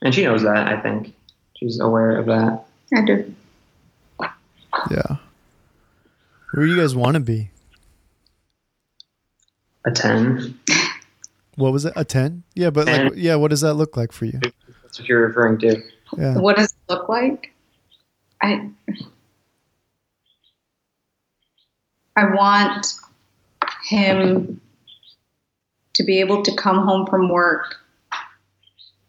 [0.03, 0.69] And she knows that.
[0.69, 1.15] I think
[1.57, 2.65] she's aware of that.
[2.95, 3.35] I do.
[4.91, 5.17] Yeah.
[6.53, 7.51] Where do you guys want to be?
[9.85, 10.59] A ten.
[11.57, 11.93] What was it?
[11.97, 12.45] A ten?
[12.55, 13.05] Yeah, but 10.
[13.05, 13.35] like, yeah.
[13.35, 14.41] What does that look like for you?
[14.89, 15.83] That's what you're referring to.
[16.17, 16.39] Yeah.
[16.39, 17.53] What does it look like?
[18.41, 18.71] I
[22.17, 22.87] I want
[23.85, 24.63] him
[25.93, 27.77] to be able to come home from work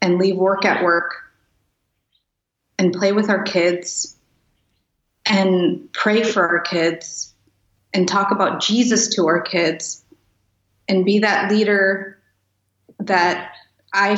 [0.01, 1.13] and leave work at work
[2.77, 4.17] and play with our kids
[5.25, 7.33] and pray for our kids
[7.93, 10.03] and talk about Jesus to our kids
[10.89, 12.19] and be that leader
[12.99, 13.53] that
[13.93, 14.15] I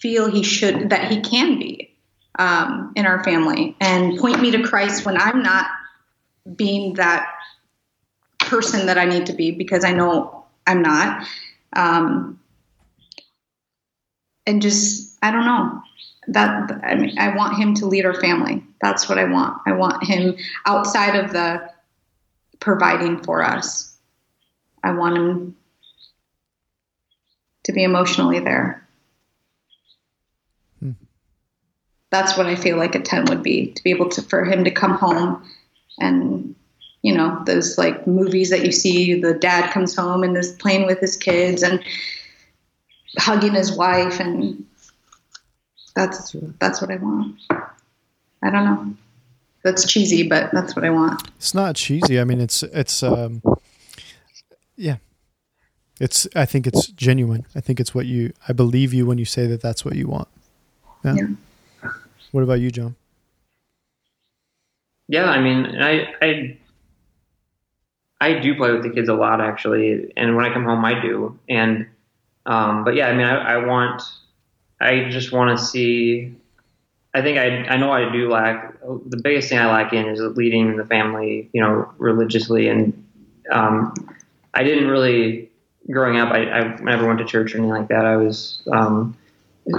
[0.00, 1.94] feel he should that he can be
[2.38, 5.66] um, in our family and point me to Christ when I'm not
[6.56, 7.34] being that
[8.38, 11.26] person that I need to be because I know I'm not.
[11.74, 12.40] Um,
[14.46, 15.82] and just I don't know
[16.28, 18.64] that I mean I want him to lead our family.
[18.80, 19.60] That's what I want.
[19.66, 21.70] I want him outside of the
[22.60, 23.96] providing for us.
[24.82, 25.56] I want him
[27.64, 28.87] to be emotionally there.
[32.10, 34.64] That's what I feel like a 10 would be to be able to, for him
[34.64, 35.44] to come home
[35.98, 36.54] and,
[37.02, 40.86] you know, those like movies that you see, the dad comes home and is playing
[40.86, 41.82] with his kids and
[43.18, 44.20] hugging his wife.
[44.20, 44.64] And
[45.94, 47.38] that's, that's what I want.
[47.50, 48.94] I don't know.
[49.64, 51.28] That's cheesy, but that's what I want.
[51.36, 52.18] It's not cheesy.
[52.18, 53.42] I mean, it's, it's, um,
[54.76, 54.96] yeah,
[56.00, 57.44] it's, I think it's genuine.
[57.54, 60.06] I think it's what you, I believe you when you say that that's what you
[60.06, 60.28] want.
[61.04, 61.14] yeah.
[61.14, 61.26] yeah.
[62.32, 62.96] What about you, John?
[65.08, 66.58] Yeah, I mean, I I
[68.20, 71.00] I do play with the kids a lot actually, and when I come home, I
[71.00, 71.38] do.
[71.48, 71.86] And
[72.46, 74.02] um, but yeah, I mean, I, I want,
[74.80, 76.34] I just want to see.
[77.14, 78.80] I think I I know I do lack.
[78.82, 83.06] The biggest thing I lack in is leading the family, you know, religiously, and
[83.50, 83.94] um,
[84.54, 85.50] I didn't really
[85.90, 86.32] growing up.
[86.32, 88.04] I, I never went to church or anything like that.
[88.04, 89.16] I was um,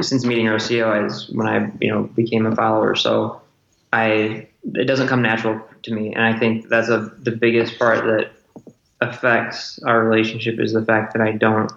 [0.01, 2.95] since meeting Rocio is when I you know became a follower.
[2.95, 3.41] So
[3.93, 8.03] I it doesn't come natural to me, and I think that's a the biggest part
[8.05, 8.31] that
[9.01, 11.71] affects our relationship is the fact that I don't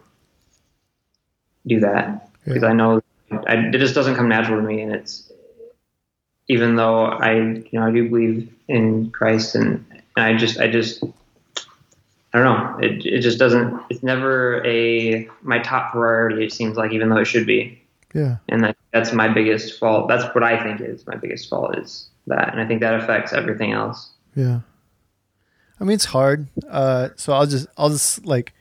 [1.67, 2.29] do that.
[2.45, 2.69] Because Yeah.
[2.71, 3.01] I know
[3.47, 5.31] I, it just doesn't come natural to me, and it's
[6.49, 9.85] even though I you know I do believe in Christ and,
[10.17, 11.03] and I just I just
[12.35, 12.79] I don't know.
[12.81, 17.19] It it just doesn't it's never a my top priority it seems like even though
[17.19, 17.82] it should be
[18.15, 18.37] Yeah.
[18.49, 22.09] and that, that's my biggest fault that's what I think is my biggest fault is
[22.27, 24.61] that and I think that affects everything else Yeah.
[25.81, 26.47] I mean, it's hard.
[26.69, 28.55] Uh, so I'll just, I'll just like,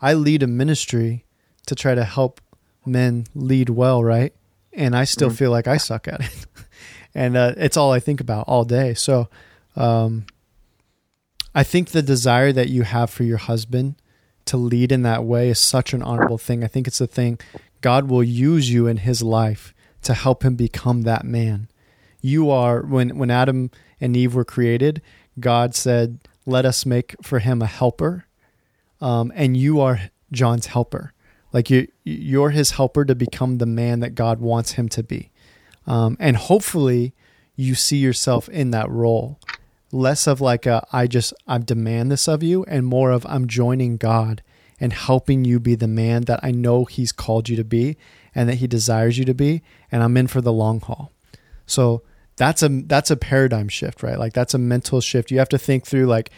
[0.00, 1.26] I lead a ministry
[1.66, 2.40] to try to help
[2.86, 4.32] men lead well, right?
[4.72, 6.46] And I still feel like I suck at it.
[7.14, 8.94] and uh, it's all I think about all day.
[8.94, 9.28] So
[9.76, 10.24] um,
[11.54, 13.96] I think the desire that you have for your husband
[14.46, 16.64] to lead in that way is such an honorable thing.
[16.64, 17.38] I think it's a thing
[17.84, 21.68] God will use you in his life to help him become that man.
[22.22, 23.70] You are when when Adam
[24.00, 25.02] and Eve were created,
[25.38, 28.24] God said, "Let us make for him a helper,"
[29.02, 31.12] um, and you are John's helper.
[31.52, 35.30] Like you, you're his helper to become the man that God wants him to be,
[35.86, 37.12] um, and hopefully,
[37.54, 39.38] you see yourself in that role.
[39.92, 43.46] Less of like a I just I demand this of you, and more of I'm
[43.46, 44.40] joining God
[44.80, 47.96] and helping you be the man that I know He's called you to be
[48.34, 51.12] and that He desires you to be, and I'm in for the long haul.
[51.66, 52.02] So
[52.36, 54.18] that's a that's a paradigm shift, right?
[54.18, 55.30] Like that's a mental shift.
[55.30, 56.30] You have to think through like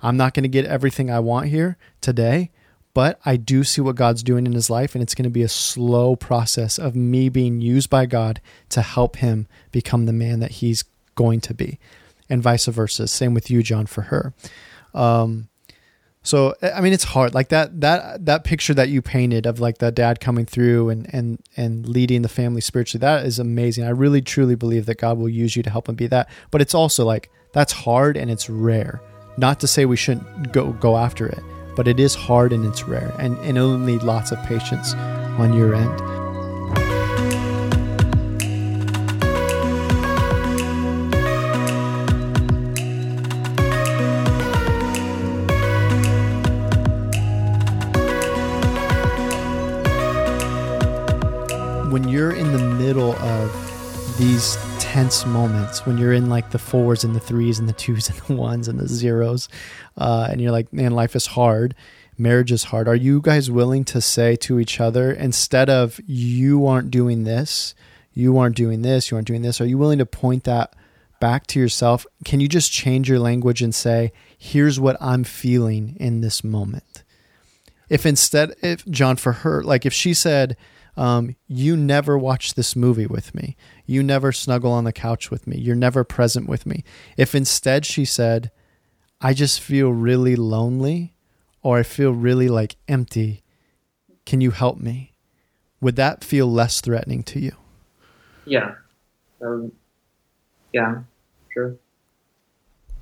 [0.00, 2.50] I'm not going to get everything I want here today,
[2.92, 5.42] but I do see what God's doing in his life and it's going to be
[5.42, 10.40] a slow process of me being used by God to help him become the man
[10.40, 11.78] that he's going to be.
[12.28, 13.06] And vice versa.
[13.06, 14.34] Same with you, John, for her.
[14.92, 15.48] Um
[16.24, 17.34] so I mean it's hard.
[17.34, 21.06] Like that that that picture that you painted of like the dad coming through and
[21.14, 23.84] and and leading the family spiritually, that is amazing.
[23.84, 26.30] I really truly believe that God will use you to help him be that.
[26.50, 29.02] But it's also like that's hard and it's rare.
[29.36, 31.40] Not to say we shouldn't go go after it,
[31.76, 34.94] but it is hard and it's rare and, and it'll need lots of patience
[35.38, 37.03] on your end.
[52.14, 57.12] You're in the middle of these tense moments, when you're in like the fours and
[57.12, 59.48] the threes and the twos and the ones and the zeros,
[59.98, 61.74] uh, and you're like, man, life is hard,
[62.16, 62.86] marriage is hard.
[62.86, 67.74] Are you guys willing to say to each other, instead of you aren't doing this,
[68.12, 70.72] you aren't doing this, you aren't doing this, are you willing to point that
[71.18, 72.06] back to yourself?
[72.24, 77.02] Can you just change your language and say, here's what I'm feeling in this moment?
[77.88, 80.56] If instead, if John, for her, like if she said,
[80.96, 83.56] um, you never watch this movie with me.
[83.86, 85.58] You never snuggle on the couch with me.
[85.58, 86.84] You're never present with me.
[87.16, 88.50] If instead she said,
[89.20, 91.14] I just feel really lonely
[91.62, 93.42] or I feel really like empty,
[94.26, 95.12] can you help me?
[95.80, 97.52] Would that feel less threatening to you?
[98.46, 98.74] yeah
[99.40, 99.72] um,
[100.74, 101.00] yeah
[101.52, 101.76] sure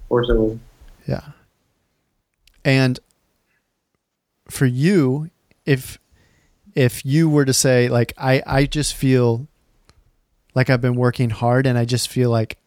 [0.09, 0.59] Or so.
[1.09, 1.33] Yeah.
[2.65, 3.01] And
[4.49, 5.31] for you,
[5.67, 5.99] if
[6.75, 9.47] if you were to say like I I just feel
[10.55, 12.59] like I've been working hard and I just feel like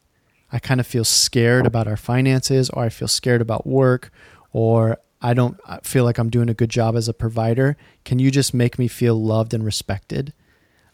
[0.52, 4.12] I kind of feel scared about our finances or I feel scared about work
[4.54, 7.78] or I don't feel like I'm doing a good job as a provider.
[8.04, 10.34] Can you just make me feel loved and respected?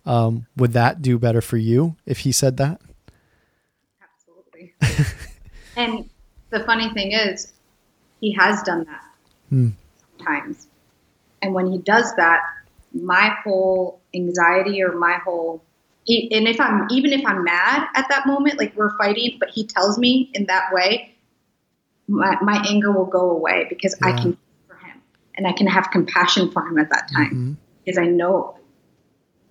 [0.05, 2.81] Um, would that do better for you if he said that?
[4.01, 4.73] Absolutely.
[5.75, 6.09] and
[6.49, 7.53] the funny thing is,
[8.19, 9.03] he has done that
[9.49, 9.69] Hmm.
[10.17, 10.67] sometimes.
[11.41, 12.41] And when he does that,
[12.93, 15.63] my whole anxiety or my whole
[16.07, 19.65] and if I'm even if I'm mad at that moment, like we're fighting, but he
[19.65, 21.13] tells me in that way,
[22.07, 24.35] my, my anger will go away because I can
[24.67, 24.99] for him
[25.35, 27.55] and I can have compassion for him at that time Mhm.
[27.85, 28.57] because I know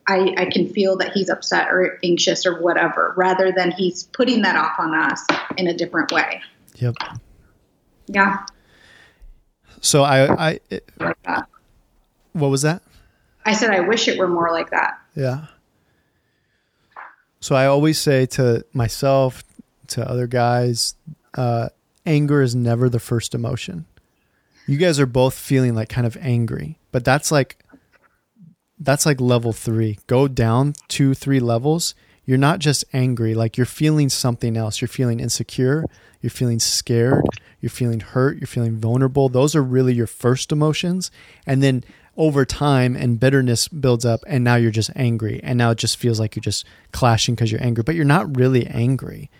[0.09, 4.43] I, I can feel that he's upset or anxious or whatever, rather than he's putting
[4.43, 5.25] that off on us
[5.57, 6.43] in a different way.
[6.77, 6.97] Yep.
[8.09, 8.39] Yeah,
[9.81, 10.91] So I I it-
[12.33, 12.83] what was that?
[13.45, 14.99] I said I wish it were more like that.
[15.15, 15.47] Yeah.
[17.41, 19.43] So I always say to myself,
[19.89, 20.95] to other guys,
[21.35, 21.71] uh,
[22.07, 23.87] anger is never the first emotion.
[24.67, 27.65] You guys are both feeling like kind of angry, but that's like
[28.79, 29.99] that's like level three.
[30.07, 31.95] Go down two, three levels.
[32.25, 34.81] You're not just angry, like you're feeling something else.
[34.81, 35.85] You're feeling insecure.
[36.21, 37.25] You're feeling scared.
[37.61, 38.39] You're feeling hurt.
[38.39, 39.29] You're feeling vulnerable.
[39.29, 41.11] Those are really your first emotions.
[41.47, 41.83] And then
[42.17, 45.97] over time and bitterness builds up and now you're just angry and now it just
[45.97, 49.31] feels like you're just clashing because you're angry but you're not really angry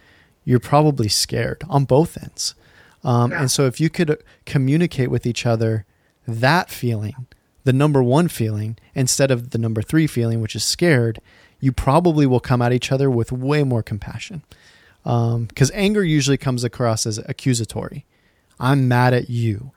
[0.45, 2.55] you're probably scared on both ends
[3.03, 3.41] Um, yeah.
[3.41, 5.85] And so if you could communicate with each other
[6.27, 7.27] that feeling,
[7.65, 11.21] the number one feeling, instead of the number three feeling, which is scared,
[11.61, 14.43] you probably will come at each other with way more compassion.
[15.03, 18.05] Because um, anger usually comes across as accusatory.
[18.59, 19.73] I'm mad at you.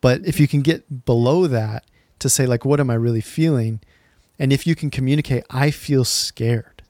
[0.00, 1.84] But if you can get below that
[2.18, 3.80] to say, like, what am I really feeling?
[4.38, 6.82] And if you can communicate, I feel scared.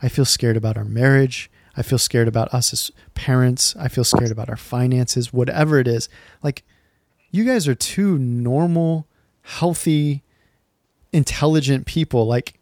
[0.00, 1.50] I feel scared about our marriage.
[1.76, 3.74] I feel scared about us as parents.
[3.78, 6.08] I feel scared about our finances, whatever it is.
[6.42, 6.64] Like,
[7.30, 9.06] you guys are two normal,
[9.42, 10.22] healthy,
[11.12, 12.58] intelligent people, like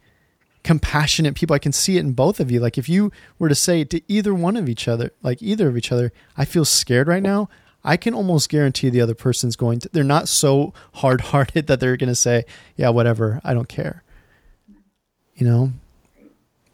[0.62, 1.54] compassionate people.
[1.54, 2.61] I can see it in both of you.
[2.61, 5.76] Like, if you were to say to either one of each other, like either of
[5.76, 7.48] each other, I feel scared right now,
[7.85, 11.81] I can almost guarantee the other person's going to, they're not so hard hearted that
[11.81, 12.45] they're going to say,
[12.76, 14.03] yeah, whatever, I don't care.
[15.35, 15.72] You know?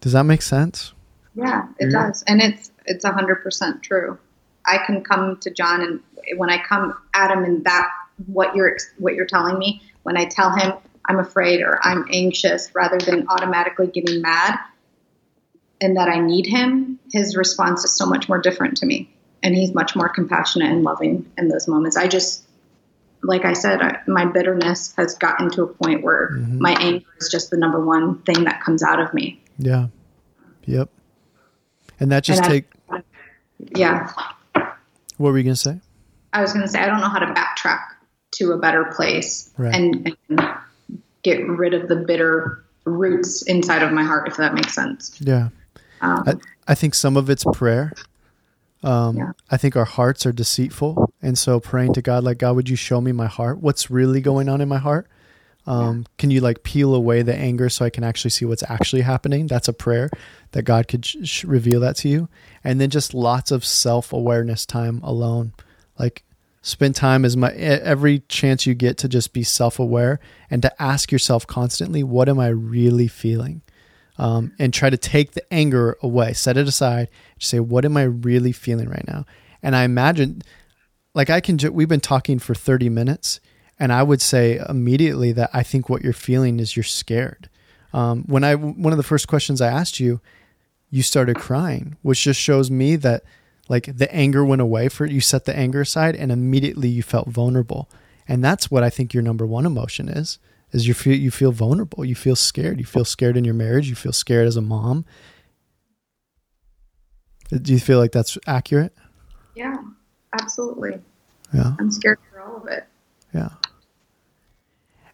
[0.01, 0.93] Does that make sense?
[1.35, 2.07] Yeah, it yeah.
[2.07, 2.25] does.
[2.27, 4.19] And it's, it's a hundred percent true.
[4.65, 6.01] I can come to John and
[6.39, 7.89] when I come at him in that,
[8.27, 10.73] what you're, what you're telling me, when I tell him
[11.05, 14.59] I'm afraid or I'm anxious rather than automatically getting mad
[15.81, 19.16] and that I need him, his response is so much more different to me
[19.47, 21.97] and he's much more compassionate and loving in those moments.
[21.97, 22.43] I just,
[23.23, 26.61] like I said, I, my bitterness has gotten to a point where mm-hmm.
[26.61, 29.41] my anger is just the number one thing that comes out of me.
[29.57, 29.87] Yeah.
[30.65, 30.91] Yep.
[32.01, 32.65] And that just and take.
[32.91, 33.03] I,
[33.77, 34.11] yeah.
[35.17, 35.79] What were you going to say?
[36.33, 37.85] I was going to say, I don't know how to backtrack
[38.33, 39.73] to a better place right.
[39.73, 40.41] and, and
[41.23, 45.17] get rid of the bitter roots inside of my heart, if that makes sense.
[45.21, 45.51] Yeah.
[46.01, 46.35] Um, I,
[46.67, 47.93] I think some of it's prayer
[48.87, 49.33] um, yeah.
[49.51, 51.13] I think our hearts are deceitful.
[51.21, 53.59] And so praying to God, like, God, would you show me my heart?
[53.59, 55.09] What's really going on in my heart?
[55.67, 56.05] Um, yeah.
[56.19, 59.49] Can you like peel away the anger so I can actually see what's actually happening?
[59.49, 60.09] That's a prayer
[60.53, 62.29] that God could sh- reveal that to you.
[62.63, 65.53] And then just lots of self awareness time alone.
[65.99, 66.23] Like,
[66.63, 70.83] spend time as my every chance you get to just be self aware and to
[70.83, 73.63] ask yourself constantly, what am I really feeling?
[74.19, 77.09] Um, and try to take the anger away, set it aside,
[77.39, 79.25] say, what am I really feeling right now?
[79.63, 80.43] And I imagine,
[81.15, 83.41] like, I can, ju- we've been talking for 30 minutes,
[83.79, 87.49] and I would say immediately that I think what you're feeling is you're scared.
[87.93, 90.21] Um, when I, one of the first questions I asked you,
[90.91, 93.23] you started crying, which just shows me that
[93.69, 97.29] like the anger went away for you set the anger aside and immediately you felt
[97.29, 97.89] vulnerable.
[98.29, 100.39] And that's what I think your number one emotion is
[100.77, 103.89] is you feel you feel vulnerable, you feel scared, you feel scared in your marriage,
[103.89, 105.07] you feel scared as a mom.
[107.53, 108.95] Uh, do you feel like that's accurate?
[109.55, 109.77] Yeah,
[110.39, 111.01] absolutely.
[111.55, 111.73] Yeah.
[111.79, 112.85] I'm scared for all of it.
[113.33, 113.51] Yeah.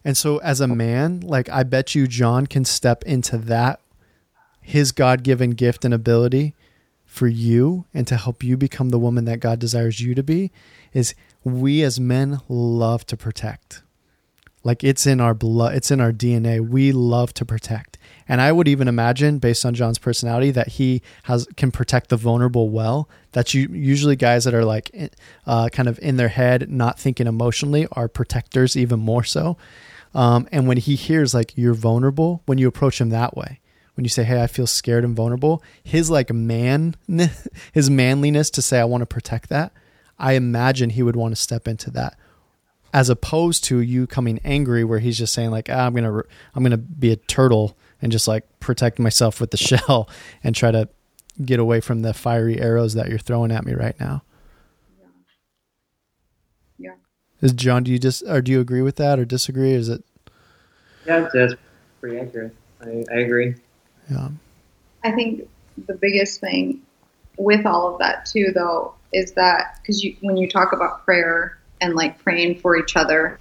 [0.03, 3.79] And so as a man, like I bet you John can step into that
[4.59, 6.55] his God-given gift and ability
[7.05, 10.51] for you and to help you become the woman that God desires you to be
[10.91, 13.81] is we as men love to protect.
[14.63, 16.65] Like it's in our blood, it's in our DNA.
[16.65, 17.97] We love to protect.
[18.27, 22.15] And I would even imagine, based on John's personality, that he has can protect the
[22.15, 23.09] vulnerable well.
[23.33, 25.11] That's you, usually guys that are like
[25.45, 29.57] uh, kind of in their head, not thinking emotionally, are protectors even more so.
[30.15, 33.59] Um, and when he hears like you're vulnerable, when you approach him that way,
[33.95, 36.95] when you say, "Hey, I feel scared and vulnerable," his like man,
[37.73, 39.73] his manliness to say, "I want to protect that,"
[40.17, 42.17] I imagine he would want to step into that
[42.93, 46.21] as opposed to you coming angry where he's just saying like ah, i'm gonna
[46.55, 50.07] i'm gonna be a turtle and just like protect myself with the shell
[50.43, 50.87] and try to
[51.43, 54.21] get away from the fiery arrows that you're throwing at me right now.
[54.99, 55.07] Yeah.
[56.77, 56.95] Yeah.
[57.41, 59.71] Is john do you just or do you agree with that or disagree?
[59.71, 60.03] Is it
[61.07, 61.55] yeah that's
[61.99, 62.55] pretty accurate.
[62.81, 63.55] I, I agree.
[64.11, 64.29] Yeah.
[65.03, 65.47] I think
[65.87, 66.81] the biggest thing
[67.37, 71.57] with all of that too though is that because you when you talk about prayer
[71.83, 73.39] and like praying for each other.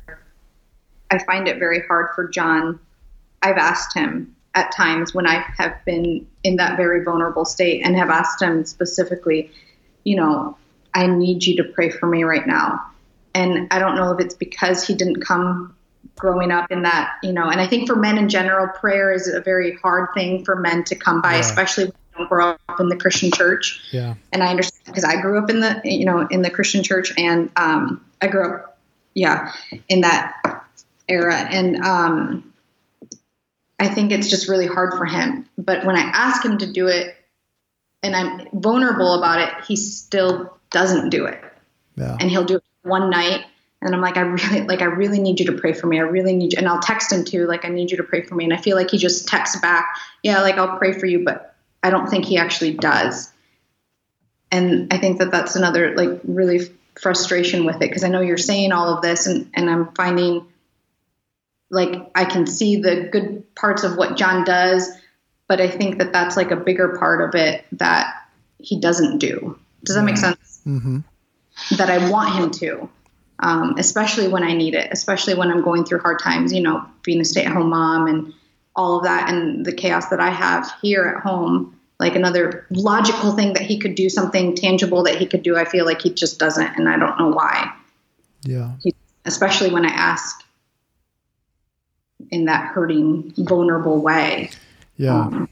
[1.10, 2.80] I find it very hard for John.
[3.40, 7.96] I've asked him at times when I have been in that very vulnerable state and
[7.96, 9.50] have asked him specifically,
[10.04, 10.56] you know,
[10.92, 12.80] I need you to pray for me right now.
[13.34, 15.74] And I don't know if it's because he didn't come
[16.16, 19.28] growing up in that, you know, and I think for men in general, prayer is
[19.28, 21.40] a very hard thing for men to come by, yeah.
[21.40, 23.80] especially when they don't grow up in the Christian church.
[23.92, 24.14] Yeah.
[24.32, 27.12] And I understand because I grew up in the, you know, in the Christian church
[27.18, 28.78] and um, I grew up,
[29.14, 29.52] yeah,
[29.88, 30.66] in that
[31.08, 31.36] era.
[31.36, 32.52] And um,
[33.78, 35.48] I think it's just really hard for him.
[35.58, 37.16] But when I ask him to do it
[38.02, 41.42] and I'm vulnerable about it, he still doesn't do it.
[41.96, 42.16] Yeah.
[42.18, 43.44] And he'll do it one night
[43.82, 45.98] and I'm like, I really like, I really need you to pray for me.
[45.98, 46.58] I really need you.
[46.58, 48.44] And I'll text him too, like, I need you to pray for me.
[48.44, 51.51] And I feel like he just texts back, yeah, like I'll pray for you, but
[51.82, 53.32] I don't think he actually does.
[54.50, 56.70] And I think that that's another like really
[57.00, 60.46] frustration with it because I know you're saying all of this and, and I'm finding
[61.70, 64.90] like I can see the good parts of what John does,
[65.48, 68.14] but I think that that's like a bigger part of it that
[68.58, 69.58] he doesn't do.
[69.82, 70.60] Does that make sense?
[70.66, 70.98] Mm-hmm.
[71.76, 72.90] That I want him to,
[73.38, 76.84] um, especially when I need it, especially when I'm going through hard times, you know,
[77.02, 78.34] being a stay at home mom and
[78.74, 83.30] all of that and the chaos that I have here at home like another logical
[83.36, 86.10] thing that he could do something tangible that he could do i feel like he
[86.10, 87.72] just doesn't and i don't know why.
[88.42, 88.72] Yeah.
[88.82, 88.94] He,
[89.24, 90.42] especially when i ask
[92.30, 94.50] in that hurting vulnerable way.
[94.96, 95.20] Yeah.
[95.20, 95.48] Um,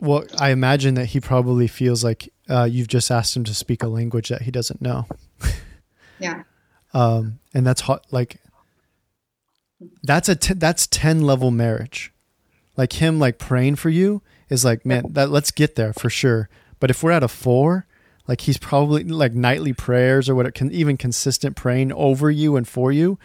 [0.00, 3.82] well i imagine that he probably feels like uh, you've just asked him to speak
[3.82, 5.06] a language that he doesn't know.
[6.18, 6.42] Yeah.
[6.94, 8.40] Um, and that's hot like
[10.02, 12.12] that's a t- that's 10 level marriage
[12.76, 16.48] like him like praying for you is like, man, that let's get there for sure.
[16.78, 17.86] But if we're at a four,
[18.28, 22.56] like he's probably like nightly prayers or what it can even consistent praying over you
[22.56, 23.18] and for you,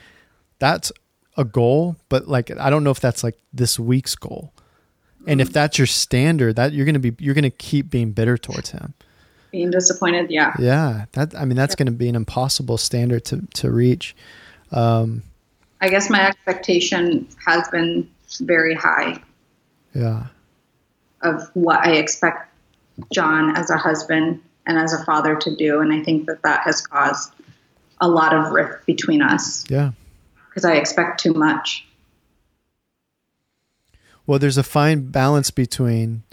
[0.59, 0.91] that's
[1.37, 1.97] a goal.
[2.09, 4.53] But like I don't know if that's like this week's goal.
[5.27, 8.71] And if that's your standard, that you're gonna be you're gonna keep being bitter towards
[8.71, 8.93] him.
[9.51, 10.53] Being disappointed, yeah.
[10.57, 11.05] Yeah.
[11.11, 14.15] That I mean that's gonna be an impossible standard to to reach.
[14.71, 15.23] Um
[15.81, 18.09] I guess my expectation has been
[18.39, 19.21] very high.
[19.93, 20.27] Yeah
[21.21, 22.49] of what I expect
[23.11, 25.79] John as a husband and as a father to do.
[25.79, 27.33] And I think that that has caused
[27.99, 29.69] a lot of rift between us.
[29.69, 29.91] Yeah.
[30.49, 31.85] Because I expect too much.
[34.25, 36.23] Well, there's a fine balance between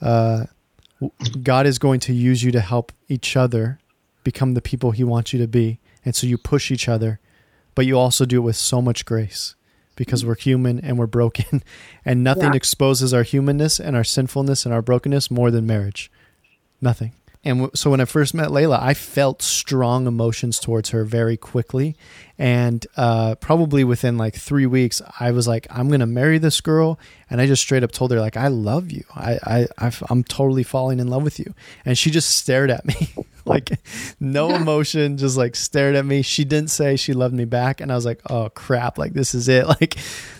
[0.00, 0.46] uh,
[1.42, 3.78] God is going to use you to help each other
[4.24, 5.80] become the people He wants you to be.
[6.04, 7.20] And so you push each other,
[7.74, 9.54] but you also do it with so much grace
[9.96, 11.62] because we're human and we're broken
[12.04, 12.56] and nothing yeah.
[12.56, 16.10] exposes our humanness and our sinfulness and our brokenness more than marriage
[16.80, 17.12] nothing
[17.44, 21.36] and w- so when I first met Layla, I felt strong emotions towards her very
[21.36, 21.96] quickly.
[22.38, 26.60] And uh, probably within like three weeks, I was like, I'm going to marry this
[26.60, 27.00] girl.
[27.28, 29.04] And I just straight up told her, like, I love you.
[29.14, 31.52] I, I, i am totally falling in love with you.
[31.84, 33.12] And she just stared at me,
[33.44, 33.72] like,
[34.22, 36.22] no emotion, just like stared at me.
[36.22, 37.80] She didn't say she loved me back.
[37.80, 39.66] And I was like, oh crap, like, this is it.
[39.82, 39.96] Like,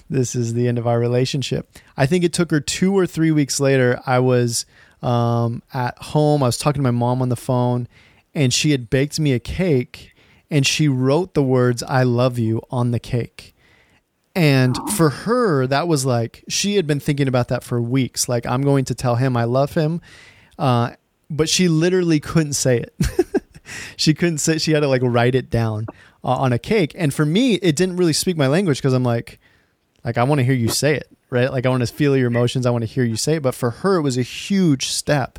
[0.08, 1.68] this is the end of our relationship.
[1.96, 3.98] I think it took her two or three weeks later.
[4.04, 4.66] I was
[5.02, 6.42] um, at home.
[6.42, 7.88] I was talking to my mom on the phone,
[8.34, 10.12] and she had baked me a cake,
[10.50, 13.54] and she wrote the words "I love you" on the cake.
[14.34, 18.28] And for her, that was like she had been thinking about that for weeks.
[18.28, 20.02] Like I'm going to tell him I love him,
[20.58, 20.90] uh,
[21.30, 22.94] but she literally couldn't say it.
[23.96, 24.58] she couldn't say.
[24.58, 25.86] She had to like write it down
[26.24, 26.92] uh, on a cake.
[26.96, 29.38] And for me, it didn't really speak my language because I'm like,
[30.04, 31.50] like I want to hear you say it right?
[31.50, 32.66] Like I want to feel your emotions.
[32.66, 33.42] I want to hear you say it.
[33.42, 35.38] But for her, it was a huge step.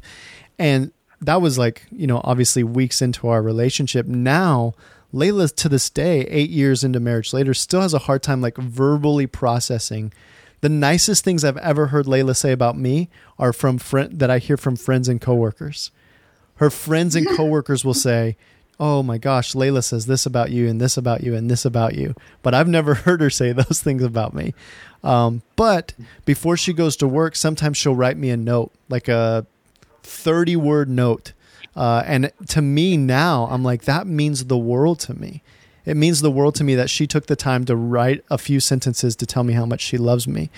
[0.57, 4.07] And that was like, you know, obviously weeks into our relationship.
[4.07, 4.74] Now,
[5.13, 8.57] Layla to this day, eight years into marriage later, still has a hard time like
[8.57, 10.11] verbally processing.
[10.61, 14.39] The nicest things I've ever heard Layla say about me are from friend that I
[14.39, 15.91] hear from friends and coworkers.
[16.56, 18.36] Her friends and coworkers will say,
[18.80, 21.95] oh my gosh, Layla says this about you and this about you and this about
[21.95, 22.16] you.
[22.41, 24.54] But I've never heard her say those things about me.
[25.04, 25.93] Um, but
[26.26, 29.45] before she goes to work, sometimes she'll write me a note, like a
[30.04, 31.34] 30 word note.
[31.76, 35.41] Uh, and to me now, I'm like, that means the world to me.
[35.86, 38.60] It means the world to me that she took the time to write a few
[38.60, 40.49] sentences to tell me how much she loves me.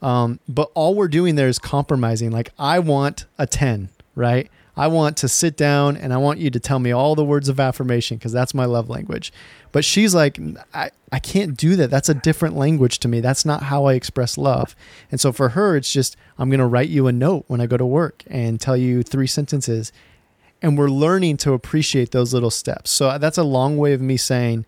[0.00, 2.32] Um, but all we're doing there is compromising.
[2.32, 4.50] Like, I want a 10, right?
[4.76, 7.48] I want to sit down and I want you to tell me all the words
[7.48, 9.32] of affirmation because that's my love language.
[9.70, 10.38] But she's like,
[10.72, 11.90] I, I can't do that.
[11.90, 13.20] That's a different language to me.
[13.20, 14.74] That's not how I express love.
[15.10, 17.66] And so for her, it's just, I'm going to write you a note when I
[17.66, 19.92] go to work and tell you three sentences.
[20.62, 22.90] And we're learning to appreciate those little steps.
[22.90, 24.64] So uh, that's a long way of me saying,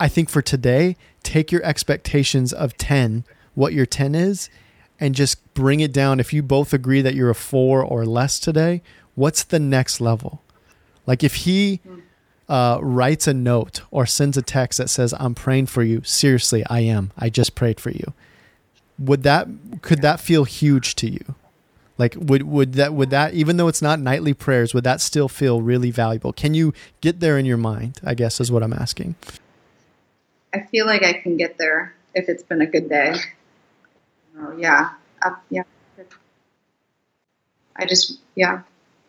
[0.00, 4.50] I think for today, take your expectations of 10, what your 10 is,
[4.98, 6.18] and just bring it down.
[6.18, 8.82] If you both agree that you're a four or less today,
[9.14, 10.42] what's the next level?
[11.06, 11.80] Like if he
[12.48, 16.64] uh, writes a note or sends a text that says, "I'm praying for you." Seriously,
[16.68, 17.12] I am.
[17.16, 18.12] I just prayed for you.
[18.98, 19.48] Would that
[19.82, 21.34] could that feel huge to you?
[21.98, 25.28] Like would would that would that even though it's not nightly prayers, would that still
[25.28, 26.32] feel really valuable?
[26.32, 28.00] Can you get there in your mind?
[28.04, 29.14] I guess is what I'm asking.
[30.54, 33.14] I feel like I can get there if it's been a good day.
[34.38, 34.90] Oh yeah,
[35.22, 35.62] uh, yeah.
[37.76, 38.62] I just yeah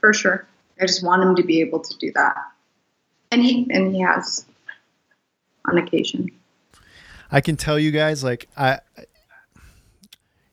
[0.03, 0.45] for sure.
[0.81, 2.35] I just want him to be able to do that,
[3.31, 4.45] and he and he has
[5.63, 6.29] on occasion.
[7.31, 8.79] I can tell you guys, like I,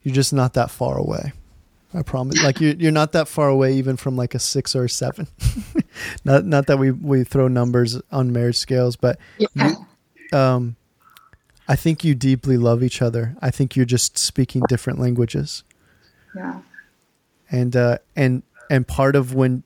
[0.04, 1.32] you're just not that far away.
[1.92, 2.40] I promise.
[2.40, 5.26] Like you're you're not that far away, even from like a six or a seven.
[6.24, 9.48] not not that we we throw numbers on marriage scales, but yeah.
[10.32, 10.76] you, um,
[11.66, 13.34] I think you deeply love each other.
[13.42, 15.64] I think you're just speaking different languages.
[16.36, 16.60] Yeah.
[17.50, 19.64] And uh, and and part of when,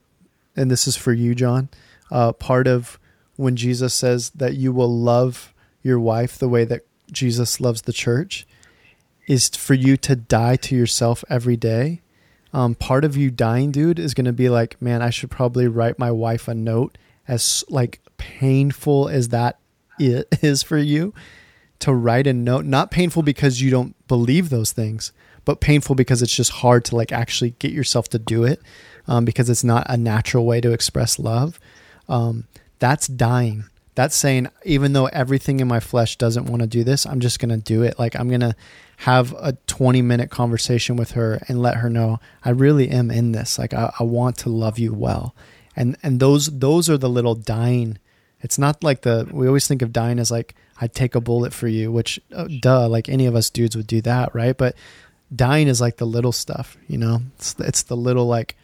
[0.55, 1.69] and this is for you, John.
[2.11, 2.99] Uh, part of
[3.37, 7.93] when Jesus says that you will love your wife the way that Jesus loves the
[7.93, 8.47] church
[9.27, 12.01] is for you to die to yourself every day.
[12.53, 15.67] Um, part of you dying, dude, is going to be like, man, I should probably
[15.67, 16.97] write my wife a note
[17.27, 19.59] as like painful as that
[19.99, 21.13] is for you
[21.85, 25.13] to write a note, not painful because you don't believe those things,
[25.45, 28.61] but painful because it's just hard to like actually get yourself to do it
[29.07, 31.59] um, because it's not a natural way to express love.
[32.09, 32.45] Um,
[32.79, 33.65] that's dying.
[33.93, 37.39] That's saying even though everything in my flesh doesn't want to do this i'm just
[37.39, 37.97] going to do it.
[37.97, 38.55] Like i'm going to
[38.97, 43.31] have a 20 minute conversation with her and let her know i really am in
[43.31, 43.57] this.
[43.57, 45.33] Like I, I, want to love you well.
[45.75, 47.97] And and those those are the little dying
[48.41, 51.53] it's not like the we always think of dying as like i'd take a bullet
[51.53, 54.75] for you which uh, duh like any of us dudes would do that right but
[55.35, 58.55] dying is like the little stuff you know it's, it's the little like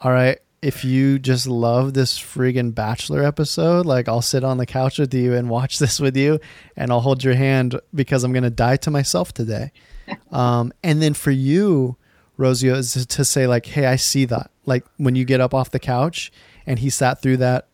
[0.00, 4.66] all right if you just love this friggin' Bachelor episode, like I'll sit on the
[4.66, 6.40] couch with you and watch this with you,
[6.76, 9.72] and I'll hold your hand because I'm gonna die to myself today.
[10.30, 11.96] Um, and then for you,
[12.38, 15.70] Rocio, is to say like, "Hey, I see that." Like when you get up off
[15.70, 16.30] the couch
[16.64, 17.66] and he sat through that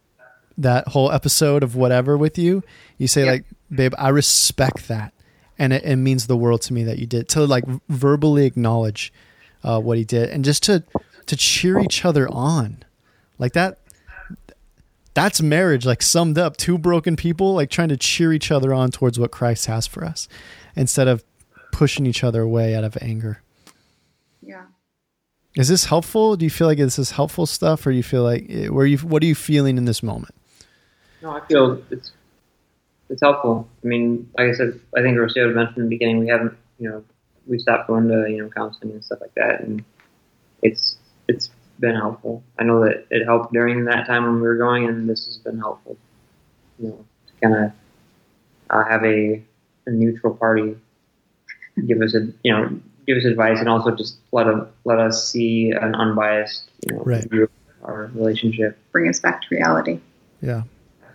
[0.59, 2.63] that whole episode of whatever with you,
[2.99, 5.13] you say like, "Babe, I respect that,"
[5.59, 9.13] and it, it, means the world to me that you did to like verbally acknowledge
[9.65, 10.85] uh, what he did, and just to
[11.27, 12.85] to cheer each other on.
[13.39, 13.79] Like that
[15.15, 18.91] that's marriage like summed up two broken people like trying to cheer each other on
[18.91, 20.29] towards what Christ has for us
[20.75, 21.23] instead of
[21.71, 23.43] pushing each other away out of anger.
[24.41, 24.67] Yeah.
[25.55, 26.37] Is this helpful?
[26.37, 28.87] Do you feel like this is helpful stuff or do you feel like eh, where
[28.87, 30.35] you what are you feeling in this moment?
[31.23, 32.13] No, I feel it's
[33.09, 33.69] it's helpful.
[33.85, 36.89] I mean, like I said, I think Rocio mentioned in the beginning, we haven't, you
[36.89, 37.05] know,
[37.47, 39.61] we stopped going to, you know, counseling and stuff like that.
[39.61, 39.85] And
[40.63, 40.97] it's,
[41.29, 42.43] it's been helpful.
[42.59, 45.37] I know that it helped during that time when we were going, and this has
[45.37, 45.99] been helpful.
[46.79, 47.73] You know, to kind of
[48.71, 49.43] uh, have a,
[49.87, 50.77] a neutral party
[51.87, 55.31] give us a you know give us advice and also just let them let us
[55.31, 57.29] see an unbiased you know right.
[57.31, 57.51] view of
[57.83, 58.79] our relationship.
[58.93, 60.01] Bring us back to reality.
[60.41, 60.63] Yeah,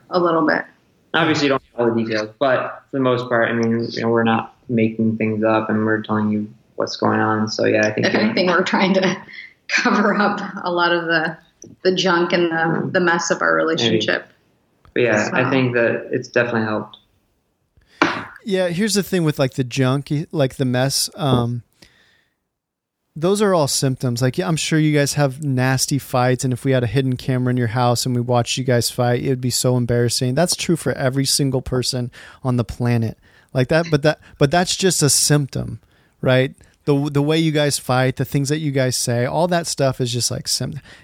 [0.10, 0.66] a little bit.
[1.14, 4.02] Obviously, you don't know all the details, but for the most part, I mean, you
[4.02, 7.50] know, we're not making things up, and we're telling you what's going on.
[7.50, 9.26] So yeah, I think if anything, we're trying to
[9.68, 11.38] cover up a lot of the
[11.84, 14.24] the junk and the, the mess of our relationship.
[14.24, 14.34] Maybe.
[14.94, 15.36] But yeah, so.
[15.36, 16.98] I think that it's definitely helped.
[18.46, 21.10] Yeah, here's the thing with like the junk, like the mess.
[21.16, 21.64] Um,
[23.20, 24.22] those are all symptoms.
[24.22, 27.18] Like, yeah, I'm sure you guys have nasty fights, and if we had a hidden
[27.18, 30.36] camera in your house and we watched you guys fight, it would be so embarrassing.
[30.36, 32.12] That's true for every single person
[32.44, 33.18] on the planet,
[33.54, 33.88] like that.
[33.90, 35.82] But that, but that's just a symptom,
[36.22, 36.54] right?
[36.88, 40.00] the the way you guys fight, the things that you guys say, all that stuff
[40.00, 40.48] is just like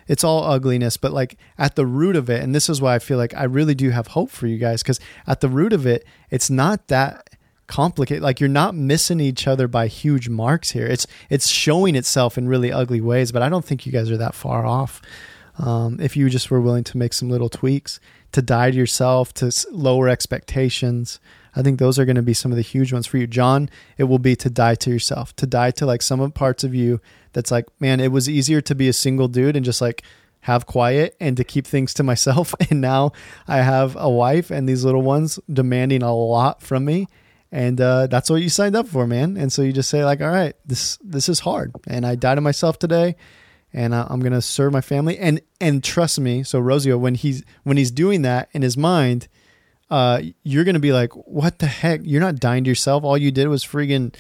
[0.07, 2.99] it's all ugliness, but like at the root of it, and this is why I
[2.99, 5.85] feel like I really do have hope for you guys because at the root of
[5.85, 7.29] it, it's not that
[7.67, 8.23] complicated.
[8.23, 10.87] Like you're not missing each other by huge marks here.
[10.87, 14.17] It's it's showing itself in really ugly ways, but I don't think you guys are
[14.17, 15.01] that far off.
[15.57, 17.99] Um, if you just were willing to make some little tweaks
[18.31, 21.19] to die to yourself, to lower expectations,
[21.55, 23.27] I think those are going to be some of the huge ones for you.
[23.27, 26.63] John, it will be to die to yourself, to die to like some of parts
[26.63, 26.99] of you
[27.33, 30.03] that's like, man, it was easier to be a single dude and just like
[30.41, 32.55] have quiet and to keep things to myself.
[32.69, 33.11] And now
[33.47, 37.07] I have a wife and these little ones demanding a lot from me.
[37.53, 39.37] And uh, that's what you signed up for, man.
[39.37, 42.35] And so you just say like, all right, this this is hard, and I died
[42.35, 43.15] to myself today,
[43.71, 45.19] and uh, I'm gonna serve my family.
[45.19, 49.27] And and trust me, so Rocio, when he's when he's doing that in his mind,
[49.91, 52.01] uh, you're to be like, what the heck?
[52.03, 53.03] You're not dying to yourself.
[53.03, 54.15] All you did was friggin'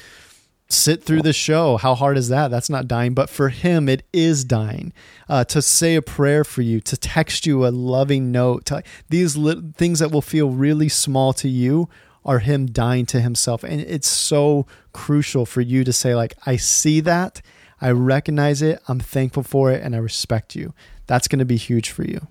[0.69, 1.77] sit through the show.
[1.77, 2.51] How hard is that?
[2.51, 3.15] That's not dying.
[3.15, 4.93] But for him, it is dying.
[5.27, 9.35] Uh, to say a prayer for you, to text you a loving note, to, these
[9.35, 11.89] li- things that will feel really small to you
[12.25, 13.63] are him dying to himself.
[13.63, 17.41] And it's so crucial for you to say, like, I see that.
[17.81, 18.81] I recognize it.
[18.87, 19.81] I'm thankful for it.
[19.83, 20.73] And I respect you.
[21.07, 22.27] That's going to be huge for you.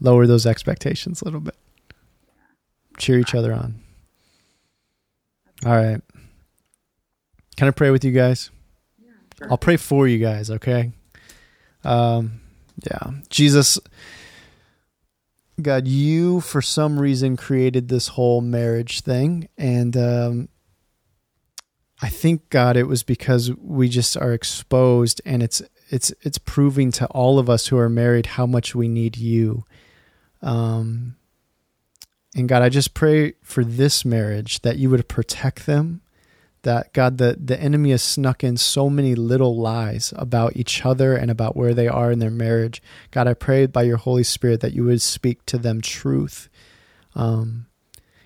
[0.00, 1.56] Lower those expectations a little bit
[2.98, 3.74] cheer each other on.
[5.64, 6.00] All right.
[7.56, 8.50] Can I pray with you guys?
[9.50, 10.92] I'll pray for you guys, okay?
[11.82, 12.40] Um,
[12.90, 13.10] yeah.
[13.30, 13.78] Jesus,
[15.60, 19.48] God, you for some reason created this whole marriage thing.
[19.56, 20.48] And um,
[22.02, 26.90] I think God, it was because we just are exposed, and it's it's it's proving
[26.92, 29.64] to all of us who are married how much we need you.
[30.42, 31.16] Um,
[32.34, 36.02] and God, I just pray for this marriage that you would protect them.
[36.64, 41.14] That God, the, the enemy has snuck in so many little lies about each other
[41.14, 42.82] and about where they are in their marriage.
[43.10, 46.48] God, I pray by your Holy Spirit that you would speak to them truth.
[47.14, 47.66] Um,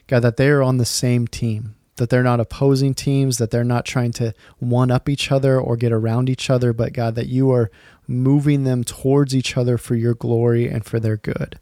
[0.07, 3.65] God, that they are on the same team, that they're not opposing teams, that they're
[3.65, 7.27] not trying to one up each other or get around each other, but God, that
[7.27, 7.71] you are
[8.07, 11.59] moving them towards each other for your glory and for their good.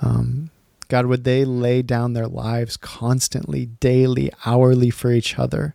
[0.00, 0.50] Um,
[0.88, 5.74] God, would they lay down their lives constantly, daily, hourly for each other?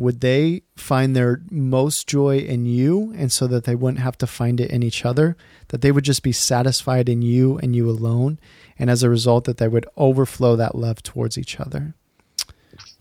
[0.00, 4.26] Would they find their most joy in you, and so that they wouldn't have to
[4.26, 5.36] find it in each other?
[5.68, 8.40] That they would just be satisfied in you and you alone,
[8.78, 11.92] and as a result, that they would overflow that love towards each other.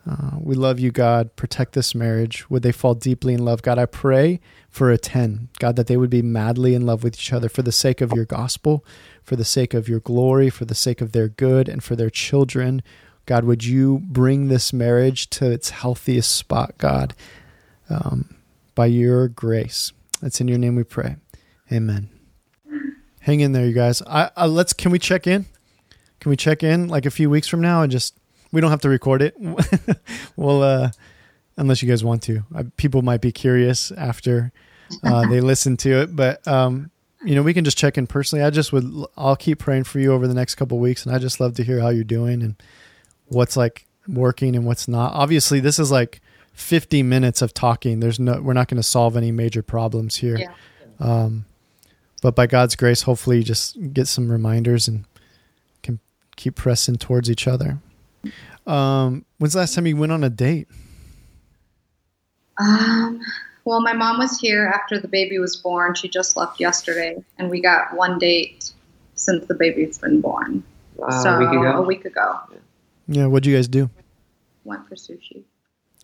[0.06, 1.38] Uh, we love you, God.
[1.38, 2.50] Protect this marriage.
[2.50, 3.62] Would they fall deeply in love?
[3.62, 5.48] God, I pray for a 10.
[5.58, 8.12] God, that they would be madly in love with each other for the sake of
[8.12, 8.84] your gospel,
[9.24, 12.10] for the sake of your glory, for the sake of their good, and for their
[12.10, 12.82] children.
[13.30, 17.14] God, would you bring this marriage to its healthiest spot, God,
[17.88, 18.36] um,
[18.74, 19.94] by your grace?
[20.24, 21.18] It's in your name we pray.
[21.72, 22.10] Amen.
[23.20, 24.02] Hang in there, you guys.
[24.02, 24.74] I, I, let's.
[24.74, 25.46] Can we check in?
[26.20, 28.18] Can we check in like a few weeks from now and just
[28.52, 29.36] we don't have to record it.
[30.36, 30.90] well, uh,
[31.56, 32.42] unless you guys want to.
[32.56, 34.52] Uh, people might be curious after
[35.04, 36.90] uh, they listen to it, but um,
[37.24, 38.44] you know, we can just check in personally.
[38.44, 38.92] I just would.
[39.16, 41.64] I'll keep praying for you over the next couple weeks, and I just love to
[41.64, 42.56] hear how you're doing and
[43.30, 45.14] what's like working and what's not.
[45.14, 46.22] Obviously, this is like
[46.54, 48.00] 50 minutes of talking.
[48.00, 48.42] There's no.
[48.42, 50.38] We're not going to solve any major problems here.
[50.38, 50.54] Yeah.
[51.00, 51.46] Um,
[52.22, 55.06] but by God's grace, hopefully, you just get some reminders and
[55.84, 56.00] can
[56.36, 57.80] keep pressing towards each other.
[58.68, 60.68] Um, when's the last time you went on a date?
[62.58, 63.22] Um,
[63.64, 65.96] well, my mom was here after the baby was born.
[65.96, 68.74] She just left yesterday, and we got one date
[69.16, 70.64] since the baby's been born.
[71.02, 71.72] Uh, so a week ago.
[71.72, 72.40] A week ago.
[72.52, 72.58] Yeah,
[73.10, 73.90] what'd you guys do?
[74.64, 75.44] Went for sushi.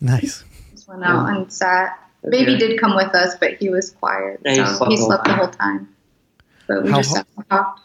[0.01, 0.43] Nice.
[0.72, 1.36] Just went out yeah.
[1.36, 1.99] and sat.
[2.28, 5.26] Baby did come with us, but he was quiet, yeah, so he slept, he slept
[5.26, 5.89] the whole time.
[6.68, 7.82] But we how, just sat and talked.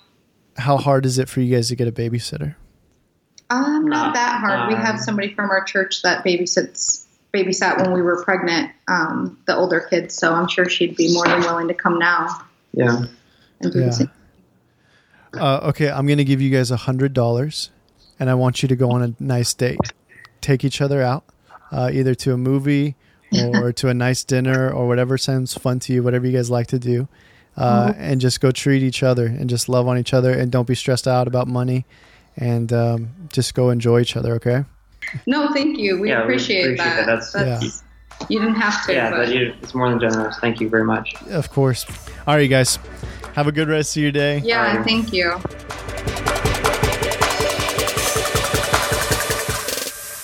[0.56, 2.54] How hard is it for you guys to get a babysitter?
[3.50, 4.68] Um, not that hard.
[4.68, 7.04] we have somebody from our church that babysits
[7.34, 10.14] babysat when we were pregnant, um, the older kids.
[10.14, 12.28] So I'm sure she'd be more than willing to come now.
[12.72, 13.04] Yeah.
[13.60, 14.06] And yeah.
[15.32, 17.70] Uh, okay, I'm gonna give you guys a hundred dollars,
[18.20, 19.80] and I want you to go on a nice date.
[20.40, 21.24] Take each other out,
[21.72, 22.94] uh, either to a movie
[23.52, 26.68] or to a nice dinner or whatever sounds fun to you, whatever you guys like
[26.68, 27.08] to do.
[27.56, 28.00] Uh, mm-hmm.
[28.00, 30.74] and just go treat each other and just love on each other and don't be
[30.74, 31.84] stressed out about money
[32.36, 34.34] and um, just go enjoy each other.
[34.34, 34.64] Okay.
[35.26, 36.00] No, thank you.
[36.00, 37.06] We, yeah, appreciate, we appreciate that.
[37.06, 37.06] that.
[37.06, 37.82] That's, That's
[38.20, 38.26] yeah.
[38.28, 38.92] you didn't have to.
[38.92, 39.34] Yeah, but.
[39.34, 40.38] You, it's more than generous.
[40.38, 41.14] Thank you very much.
[41.28, 41.84] Of course.
[42.26, 42.78] All right, you guys.
[43.34, 44.42] Have a good rest of your day.
[44.44, 44.84] Yeah, right.
[44.84, 45.40] thank you.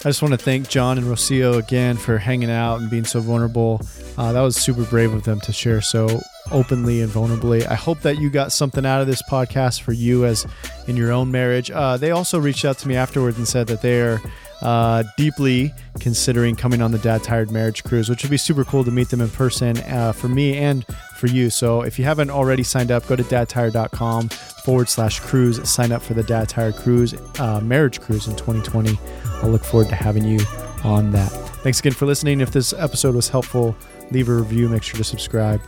[0.07, 3.18] I just want to thank John and Rocio again for hanging out and being so
[3.18, 3.80] vulnerable.
[4.16, 6.20] Uh, that was super brave of them to share so
[6.52, 7.66] openly and vulnerably.
[7.66, 10.46] I hope that you got something out of this podcast for you as
[10.86, 11.72] in your own marriage.
[11.72, 14.20] Uh, they also reached out to me afterwards and said that they are
[14.62, 18.84] uh, deeply considering coming on the Dad Tired Marriage Cruise, which would be super cool
[18.84, 20.86] to meet them in person uh, for me and
[21.16, 21.50] for you.
[21.50, 25.68] So if you haven't already signed up, go to dadtired.com forward slash cruise.
[25.68, 28.96] Sign up for the Dad Tired Cruise, uh, Marriage Cruise in 2020.
[29.43, 30.41] I'll look forward to having you
[30.84, 31.30] on that.
[31.62, 32.41] Thanks again for listening.
[32.41, 33.76] If this episode was helpful,
[34.11, 34.68] leave a review.
[34.68, 35.61] Make sure to subscribe.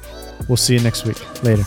[0.49, 1.43] We'll see you next week.
[1.43, 1.65] Later.